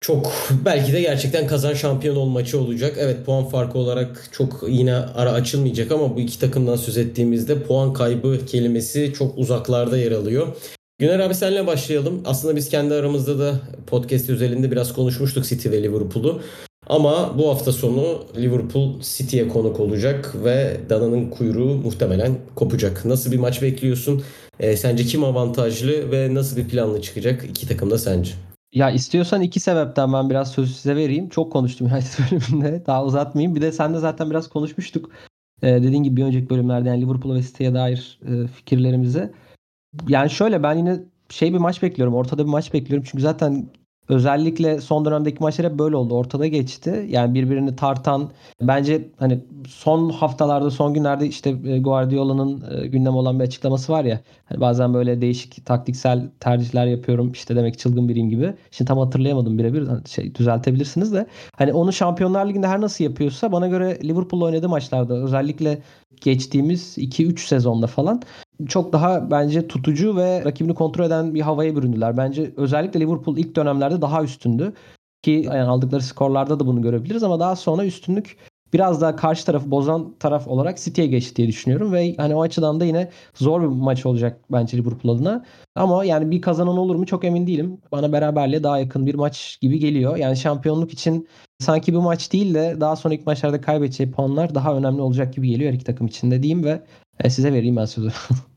[0.00, 0.32] çok
[0.64, 2.96] belki de gerçekten kazan şampiyon ol maçı olacak.
[2.98, 7.92] Evet puan farkı olarak çok yine ara açılmayacak ama bu iki takımdan söz ettiğimizde puan
[7.92, 10.56] kaybı kelimesi çok uzaklarda yer alıyor.
[10.98, 12.22] Güner abi senle başlayalım.
[12.24, 16.40] Aslında biz kendi aramızda da podcast özelinde biraz konuşmuştuk City ve Liverpool'u.
[16.86, 23.04] Ama bu hafta sonu Liverpool City'ye konuk olacak ve dananın kuyruğu muhtemelen kopacak.
[23.04, 24.22] Nasıl bir maç bekliyorsun?
[24.60, 28.32] E, sence kim avantajlı ve nasıl bir planlı çıkacak iki takım da sence?
[28.72, 31.28] Ya istiyorsan iki sebepten ben biraz sözü size vereyim.
[31.28, 32.86] Çok konuştum United bölümünde.
[32.86, 33.54] Daha uzatmayayım.
[33.54, 35.10] Bir de sen de zaten biraz konuşmuştuk.
[35.62, 39.30] Ee, dediğin gibi bir önceki bölümlerde yani Liverpool ve City'ye dair e, fikirlerimizi.
[40.08, 42.14] Yani şöyle ben yine şey bir maç bekliyorum.
[42.14, 43.06] Ortada bir maç bekliyorum.
[43.10, 43.68] Çünkü zaten
[44.08, 46.14] Özellikle son dönemdeki maçlar hep böyle oldu.
[46.14, 47.06] Ortada geçti.
[47.08, 48.30] Yani birbirini tartan
[48.60, 54.04] bence hani son haftalarda son günlerde işte e, Guardiola'nın e, gündem olan bir açıklaması var
[54.04, 54.20] ya.
[54.44, 57.32] Hani bazen böyle değişik taktiksel tercihler yapıyorum.
[57.32, 58.54] işte demek çılgın biriyim gibi.
[58.70, 59.86] Şimdi tam hatırlayamadım birebir.
[59.86, 61.26] Hani şey düzeltebilirsiniz de.
[61.56, 65.78] Hani onu Şampiyonlar Ligi'nde her nasıl yapıyorsa bana göre Liverpool'la oynadığı maçlarda özellikle
[66.20, 68.22] geçtiğimiz 2-3 sezonda falan
[68.68, 72.16] çok daha bence tutucu ve rakibini kontrol eden bir havaya büründüler.
[72.16, 74.72] Bence özellikle Liverpool ilk dönemlerde daha üstündü.
[75.22, 78.36] Ki yani aldıkları skorlarda da bunu görebiliriz ama daha sonra üstünlük
[78.72, 82.80] biraz daha karşı tarafı bozan taraf olarak City'ye geçti diye düşünüyorum ve hani o açıdan
[82.80, 85.44] da yine zor bir maç olacak bence Liverpool adına.
[85.74, 87.78] Ama yani bir kazanan olur mu çok emin değilim.
[87.92, 90.16] Bana beraberliğe daha yakın bir maç gibi geliyor.
[90.16, 95.00] Yani şampiyonluk için sanki bir maç değil de daha sonraki maçlarda kaybedeceği puanlar daha önemli
[95.00, 96.82] olacak gibi geliyor her iki takım için de diyeyim ve
[97.24, 98.10] e, size vereyim ben sözü.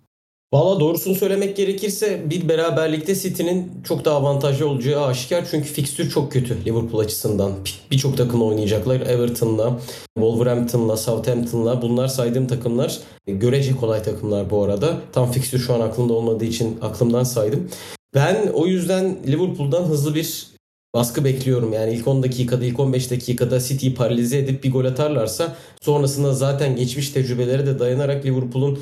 [0.54, 5.48] Valla doğrusunu söylemek gerekirse bir beraberlikte City'nin çok daha avantajlı olacağı aşikar.
[5.52, 7.52] Çünkü fikstür çok kötü Liverpool açısından.
[7.92, 9.02] Birçok takım oynayacaklar.
[9.02, 9.80] Everton'la,
[10.16, 13.00] Wolverhampton'la, Southampton'la bunlar saydığım takımlar.
[13.28, 14.98] Görece kolay takımlar bu arada.
[15.14, 17.70] Tam fikstür şu an aklımda olmadığı için aklımdan saydım.
[18.14, 20.48] Ben o yüzden Liverpool'dan hızlı bir
[20.96, 21.74] baskı bekliyorum.
[21.74, 26.76] Yani ilk 10 dakikada, ilk 15 dakikada City'yi paralize edip bir gol atarlarsa sonrasında zaten
[26.76, 28.80] geçmiş tecrübelere de dayanarak Liverpool'un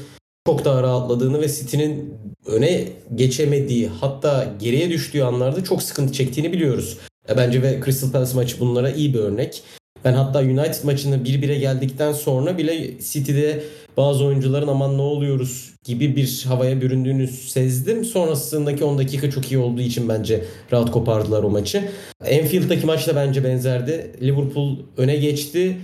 [0.48, 2.13] çok daha rahatladığını ve City'nin
[2.46, 6.98] öne geçemediği hatta geriye düştüğü anlarda çok sıkıntı çektiğini biliyoruz.
[7.38, 9.63] Bence ve Crystal Palace maçı bunlara iyi bir örnek.
[10.08, 13.63] Ben hatta United maçında 1-1'e geldikten sonra bile City'de
[13.98, 18.06] bazı oyuncuların aman ne oluyoruz gibi bir havaya büründüğünü sezdim.
[18.06, 21.89] Sonrasındaki 10 dakika çok iyi olduğu için bence rahat kopardılar o maçı.
[22.26, 24.12] Enfield'daki maç da bence benzerdi.
[24.22, 25.78] Liverpool öne geçti.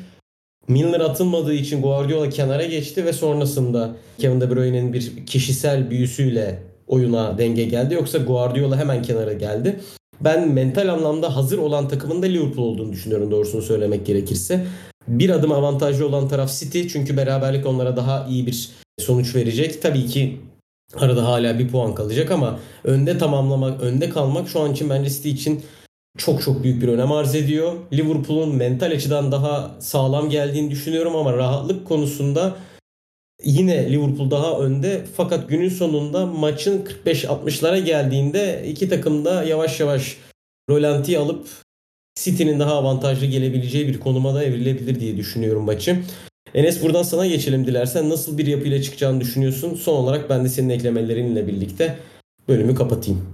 [0.67, 7.37] Milner atılmadığı için Guardiola kenara geçti ve sonrasında Kevin De Bruyne'nin bir kişisel büyüsüyle oyuna
[7.37, 7.93] denge geldi.
[7.93, 9.79] Yoksa Guardiola hemen kenara geldi.
[10.21, 14.65] Ben mental anlamda hazır olan takımın da Liverpool olduğunu düşünüyorum doğrusunu söylemek gerekirse.
[15.07, 19.81] Bir adım avantajlı olan taraf City çünkü beraberlik onlara daha iyi bir sonuç verecek.
[19.81, 20.39] Tabii ki
[20.95, 25.29] arada hala bir puan kalacak ama önde tamamlamak, önde kalmak şu an için bence City
[25.29, 25.61] için
[26.17, 27.73] çok çok büyük bir önem arz ediyor.
[27.93, 32.55] Liverpool'un mental açıdan daha sağlam geldiğini düşünüyorum ama rahatlık konusunda
[33.43, 35.05] yine Liverpool daha önde.
[35.17, 40.17] Fakat günün sonunda maçın 45-60'lara geldiğinde iki takım da yavaş yavaş
[40.69, 41.47] rolanti alıp
[42.15, 45.99] City'nin daha avantajlı gelebileceği bir konuma da evrilebilir diye düşünüyorum maçı.
[46.53, 48.09] Enes buradan sana geçelim dilersen.
[48.09, 49.75] Nasıl bir yapıyla çıkacağını düşünüyorsun?
[49.75, 51.97] Son olarak ben de senin eklemelerinle birlikte
[52.47, 53.25] bölümü kapatayım.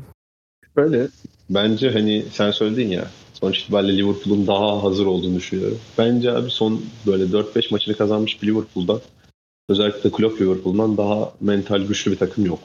[0.75, 1.07] Böyle
[1.49, 5.79] bence hani sen söyledin ya sonuç itibariyle Liverpool'un daha hazır olduğunu düşünüyorum.
[5.97, 9.01] Bence abi son böyle 4-5 maçını kazanmış bir Liverpool'dan
[9.69, 12.59] özellikle Klopp Liverpool'dan daha mental güçlü bir takım yok.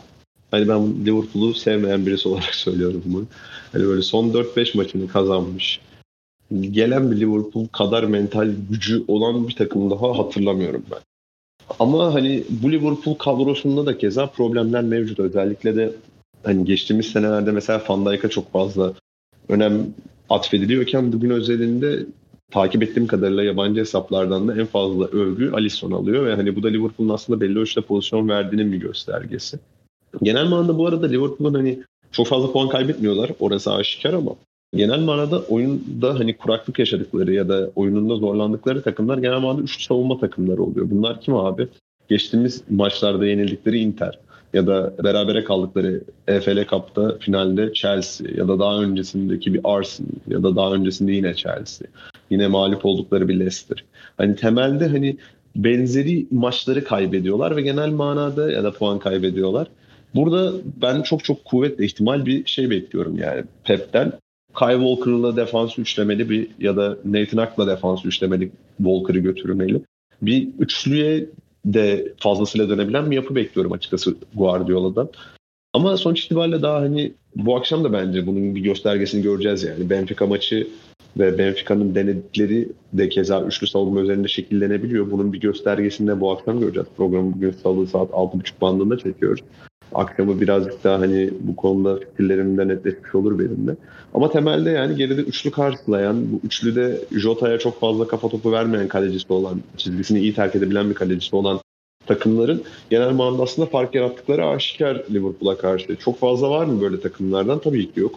[0.50, 3.24] Hani ben Liverpool'u sevmeyen birisi olarak söylüyorum bunu.
[3.72, 5.80] Hani böyle son 4-5 maçını kazanmış.
[6.61, 10.98] Gelen bir Liverpool kadar mental gücü olan bir takım daha hatırlamıyorum ben.
[11.78, 15.20] Ama hani bu Liverpool kadrosunda da keza problemler mevcut.
[15.20, 15.92] Özellikle de
[16.42, 18.92] hani geçtiğimiz senelerde mesela Van Dijk'a çok fazla
[19.48, 19.86] önem
[20.30, 22.07] atfediliyorken bugün özelinde
[22.55, 26.68] takip ettiğim kadarıyla yabancı hesaplardan da en fazla övgü Alisson alıyor ve hani bu da
[26.68, 29.59] Liverpool'un aslında belli ölçüde pozisyon verdiğinin bir göstergesi.
[30.22, 31.78] Genel manada bu arada Liverpool'un hani
[32.12, 33.30] çok fazla puan kaybetmiyorlar.
[33.40, 34.30] Orası aşikar ama
[34.76, 40.18] genel manada oyunda hani kuraklık yaşadıkları ya da oyununda zorlandıkları takımlar genel manada üçlü savunma
[40.20, 40.90] takımları oluyor.
[40.90, 41.68] Bunlar kim abi?
[42.09, 44.18] Geçtiğimiz maçlarda yenildikleri Inter
[44.55, 50.42] ya da berabere kaldıkları EFL Cup'ta finalde Chelsea ya da daha öncesindeki bir Arsenal ya
[50.42, 51.88] da daha öncesinde yine Chelsea.
[52.30, 53.84] Yine mağlup oldukları bir Leicester.
[54.16, 55.16] Hani temelde hani
[55.57, 59.66] benzeri maçları kaybediyorlar ve genel manada ya da puan kaybediyorlar.
[60.14, 60.52] Burada
[60.82, 64.12] ben çok çok kuvvetli ihtimal bir şey bekliyorum yani Pep'ten.
[64.59, 69.80] Kyle Walker'la defans üçlemeli bir ya da Nathan Ack'la defans üçlemeli Walker'ı götürmeli.
[70.22, 71.26] Bir üçlüye
[71.65, 75.09] de fazlasıyla dönebilen bir yapı bekliyorum açıkçası Guardiola'dan.
[75.73, 79.91] Ama sonuç itibariyle daha hani bu akşam da bence bunun bir göstergesini göreceğiz yani.
[79.91, 80.69] Benfica maçı
[81.19, 85.11] ve Benfica'nın denedikleri de keza üçlü savunma üzerinde şekillenebiliyor.
[85.11, 86.89] Bunun bir göstergesini de bu akşam göreceğiz.
[86.97, 89.41] Programı bugün salı saat 6.30 bandında çekiyoruz.
[89.95, 93.76] Akşamı birazcık daha hani bu konuda fikirlerimde netleşmiş olur benim de.
[94.14, 99.32] Ama temelde yani geride üçlü karşılayan, bu üçlüde Jota'ya çok fazla kafa topu vermeyen kalecisi
[99.32, 101.61] olan, çizgisini iyi terk edebilen bir kalecisi olan
[102.07, 105.97] takımların genel manada aslında fark yarattıkları aşikar Liverpool'a karşı.
[105.97, 107.59] Çok fazla var mı böyle takımlardan?
[107.59, 108.14] Tabii ki yok.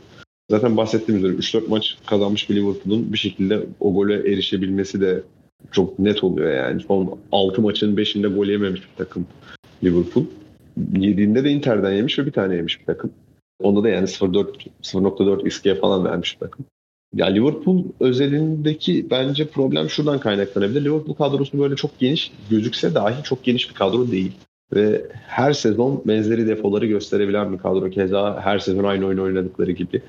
[0.51, 5.23] Zaten bahsettiğimiz üzere 3-4 maç kazanmış bir Liverpool'un bir şekilde o gole erişebilmesi de
[5.71, 6.81] çok net oluyor yani.
[6.87, 9.27] Son 6 maçın 5'inde gol yememiş bir takım
[9.83, 10.25] Liverpool.
[10.97, 13.11] Yediğinde de Inter'den yemiş ve bir tane yemiş bir takım.
[13.63, 16.65] Onda da yani 0.4 0.4 iskiye falan vermiş bir takım.
[17.13, 20.85] Ya Liverpool özelindeki bence problem şuradan kaynaklanabilir.
[20.85, 24.31] Liverpool kadrosu böyle çok geniş gözükse dahi çok geniş bir kadro değil.
[24.73, 27.89] Ve her sezon benzeri defoları gösterebilen bir kadro.
[27.89, 30.01] Keza her sezon aynı oyun oynadıkları gibi.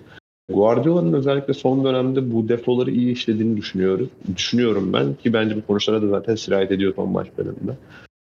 [0.53, 4.09] Guardiola'nın özellikle son dönemde bu defoları iyi işlediğini düşünüyoruz.
[4.37, 7.77] Düşünüyorum ben ki bence bu konuşlara da zaten sirayet ediyor son maçlarında.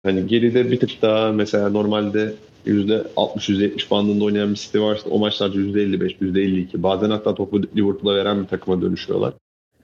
[0.04, 2.34] Hani geride bir tık daha mesela normalde
[2.66, 8.44] %60-%70 bandında oynayan bir City varsa o maçlarda %55, %52 bazen hatta topu Liverpool'a veren
[8.44, 9.34] bir takıma dönüşüyorlar.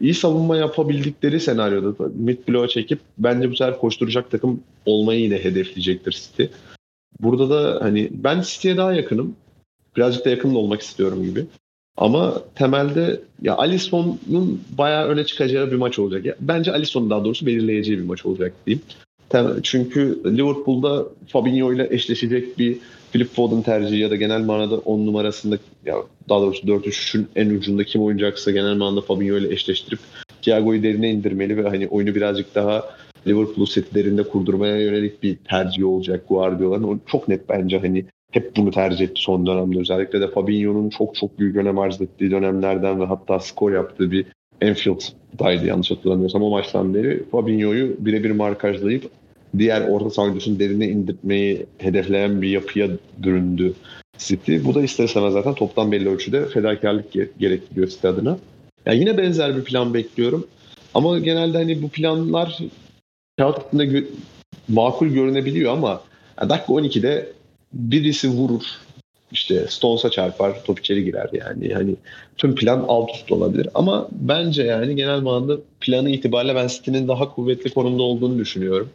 [0.01, 6.11] İyi savunma yapabildikleri senaryoda mid bloğa çekip bence bu sefer koşturacak takım olmayı yine hedefleyecektir
[6.11, 6.43] City.
[7.20, 9.36] Burada da hani ben City'ye daha yakınım.
[9.95, 11.45] Birazcık da yakın olmak istiyorum gibi.
[11.97, 16.26] Ama temelde ya Alisson'un bayağı öne çıkacağı bir maç olacak.
[16.26, 18.84] Ya, bence Alisson'un daha doğrusu belirleyeceği bir maç olacak diyeyim.
[19.64, 22.78] Çünkü Liverpool'da Fabinho ile eşleşecek bir
[23.12, 25.96] Philip Foden tercihi ya da genel manada 10 numarasında ya
[26.30, 30.00] daha doğrusu 4-3'ün en ucunda kim oynayacaksa genel manada Fabinho ile eşleştirip
[30.42, 32.90] Thiago'yu derine indirmeli ve hani oyunu birazcık daha
[33.28, 37.02] Liverpool setlerinde kurdurmaya yönelik bir tercih olacak Guardiola'nın.
[37.08, 39.80] Çok net bence hani hep bunu tercih etti son dönemde.
[39.80, 44.26] Özellikle de Fabinho'nun çok çok büyük önem arz ettiği dönemlerden ve hatta skor yaptığı bir
[44.62, 49.10] Enfield'daydı yanlış hatırlamıyorsam o maçtan beri Fabinho'yu birebir markajlayıp
[49.58, 52.88] diğer orta saha derine indirmeyi hedefleyen bir yapıya
[53.18, 53.74] büründü
[54.18, 54.58] City.
[54.66, 58.38] Bu da ister istemez zaten toptan belli ölçüde fedakarlık gerektiriyor City adına.
[58.86, 60.47] Yani yine benzer bir plan bekliyorum.
[60.93, 62.60] Ama genelde hani bu planlar
[63.38, 64.08] kağıt üstünde gö-
[64.68, 66.01] makul görünebiliyor ama
[66.41, 67.30] yani dakika 12'de
[67.74, 68.64] birisi vurur.
[69.32, 71.74] İşte Stones'a çarpar, top içeri girer yani.
[71.74, 71.96] Hani
[72.38, 73.70] tüm plan alt üst olabilir.
[73.74, 78.90] Ama bence yani genel manada planı itibariyle ben City'nin daha kuvvetli konumda olduğunu düşünüyorum.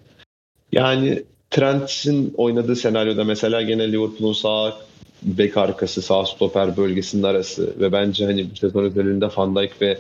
[0.73, 4.77] Yani Trent'in oynadığı senaryoda mesela gene Liverpool'un sağ
[5.23, 9.99] bek arkası, sağ stoper bölgesinin arası ve bence hani bu sezon özelinde Van Dijk ve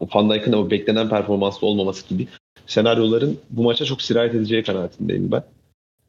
[0.00, 2.28] Van Dijk'ın o beklenen performanslı olmaması gibi
[2.66, 5.42] senaryoların bu maça çok sirayet edeceği kanaatindeyim ben.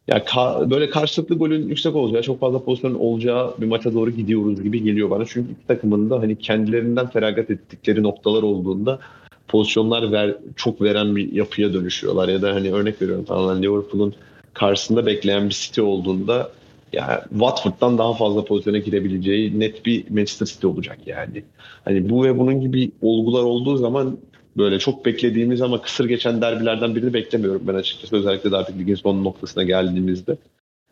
[0.08, 4.64] Ya ka- böyle karşılıklı golün yüksek olacağı, çok fazla pozisyonun olacağı bir maça doğru gidiyoruz
[4.64, 5.26] gibi geliyor bana.
[5.26, 9.00] Çünkü iki takımın da hani kendilerinden feragat ettikleri noktalar olduğunda
[9.48, 12.30] pozisyonlar ver, çok veren bir yapıya dönüşüyorlar.
[12.30, 14.14] Ya da hani örnek veriyorum tamamen Liverpool'un
[14.54, 16.52] karşısında bekleyen bir City olduğunda
[16.94, 21.44] ya Watford'dan daha fazla pozisyona girebileceği net bir Manchester City olacak yani.
[21.86, 24.18] Hani bu ve bunun gibi olgular olduğu zaman
[24.58, 28.16] böyle çok beklediğimiz ama kısır geçen derbilerden birini beklemiyorum ben açıkçası.
[28.16, 30.38] Özellikle de artık ligin son noktasına geldiğimizde.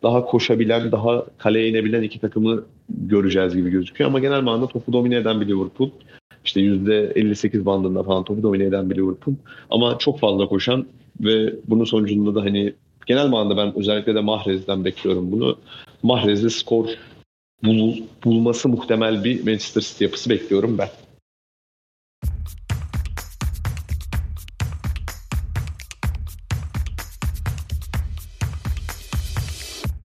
[0.02, 4.10] Daha koşabilen, daha kaleye inebilen iki takımı göreceğiz gibi gözüküyor.
[4.10, 5.90] Ama genel manada topu domine eden bir Liverpool.
[6.44, 9.34] İşte %58 bandında falan topu domine eden bir Liverpool.
[9.70, 10.86] Ama çok fazla koşan
[11.20, 12.74] ve bunun sonucunda da hani
[13.06, 15.58] genel manada ben özellikle de Mahrez'den bekliyorum bunu.
[16.02, 16.88] Mahrez'de skor
[17.62, 20.88] bul, bulması muhtemel bir Manchester City yapısı bekliyorum ben.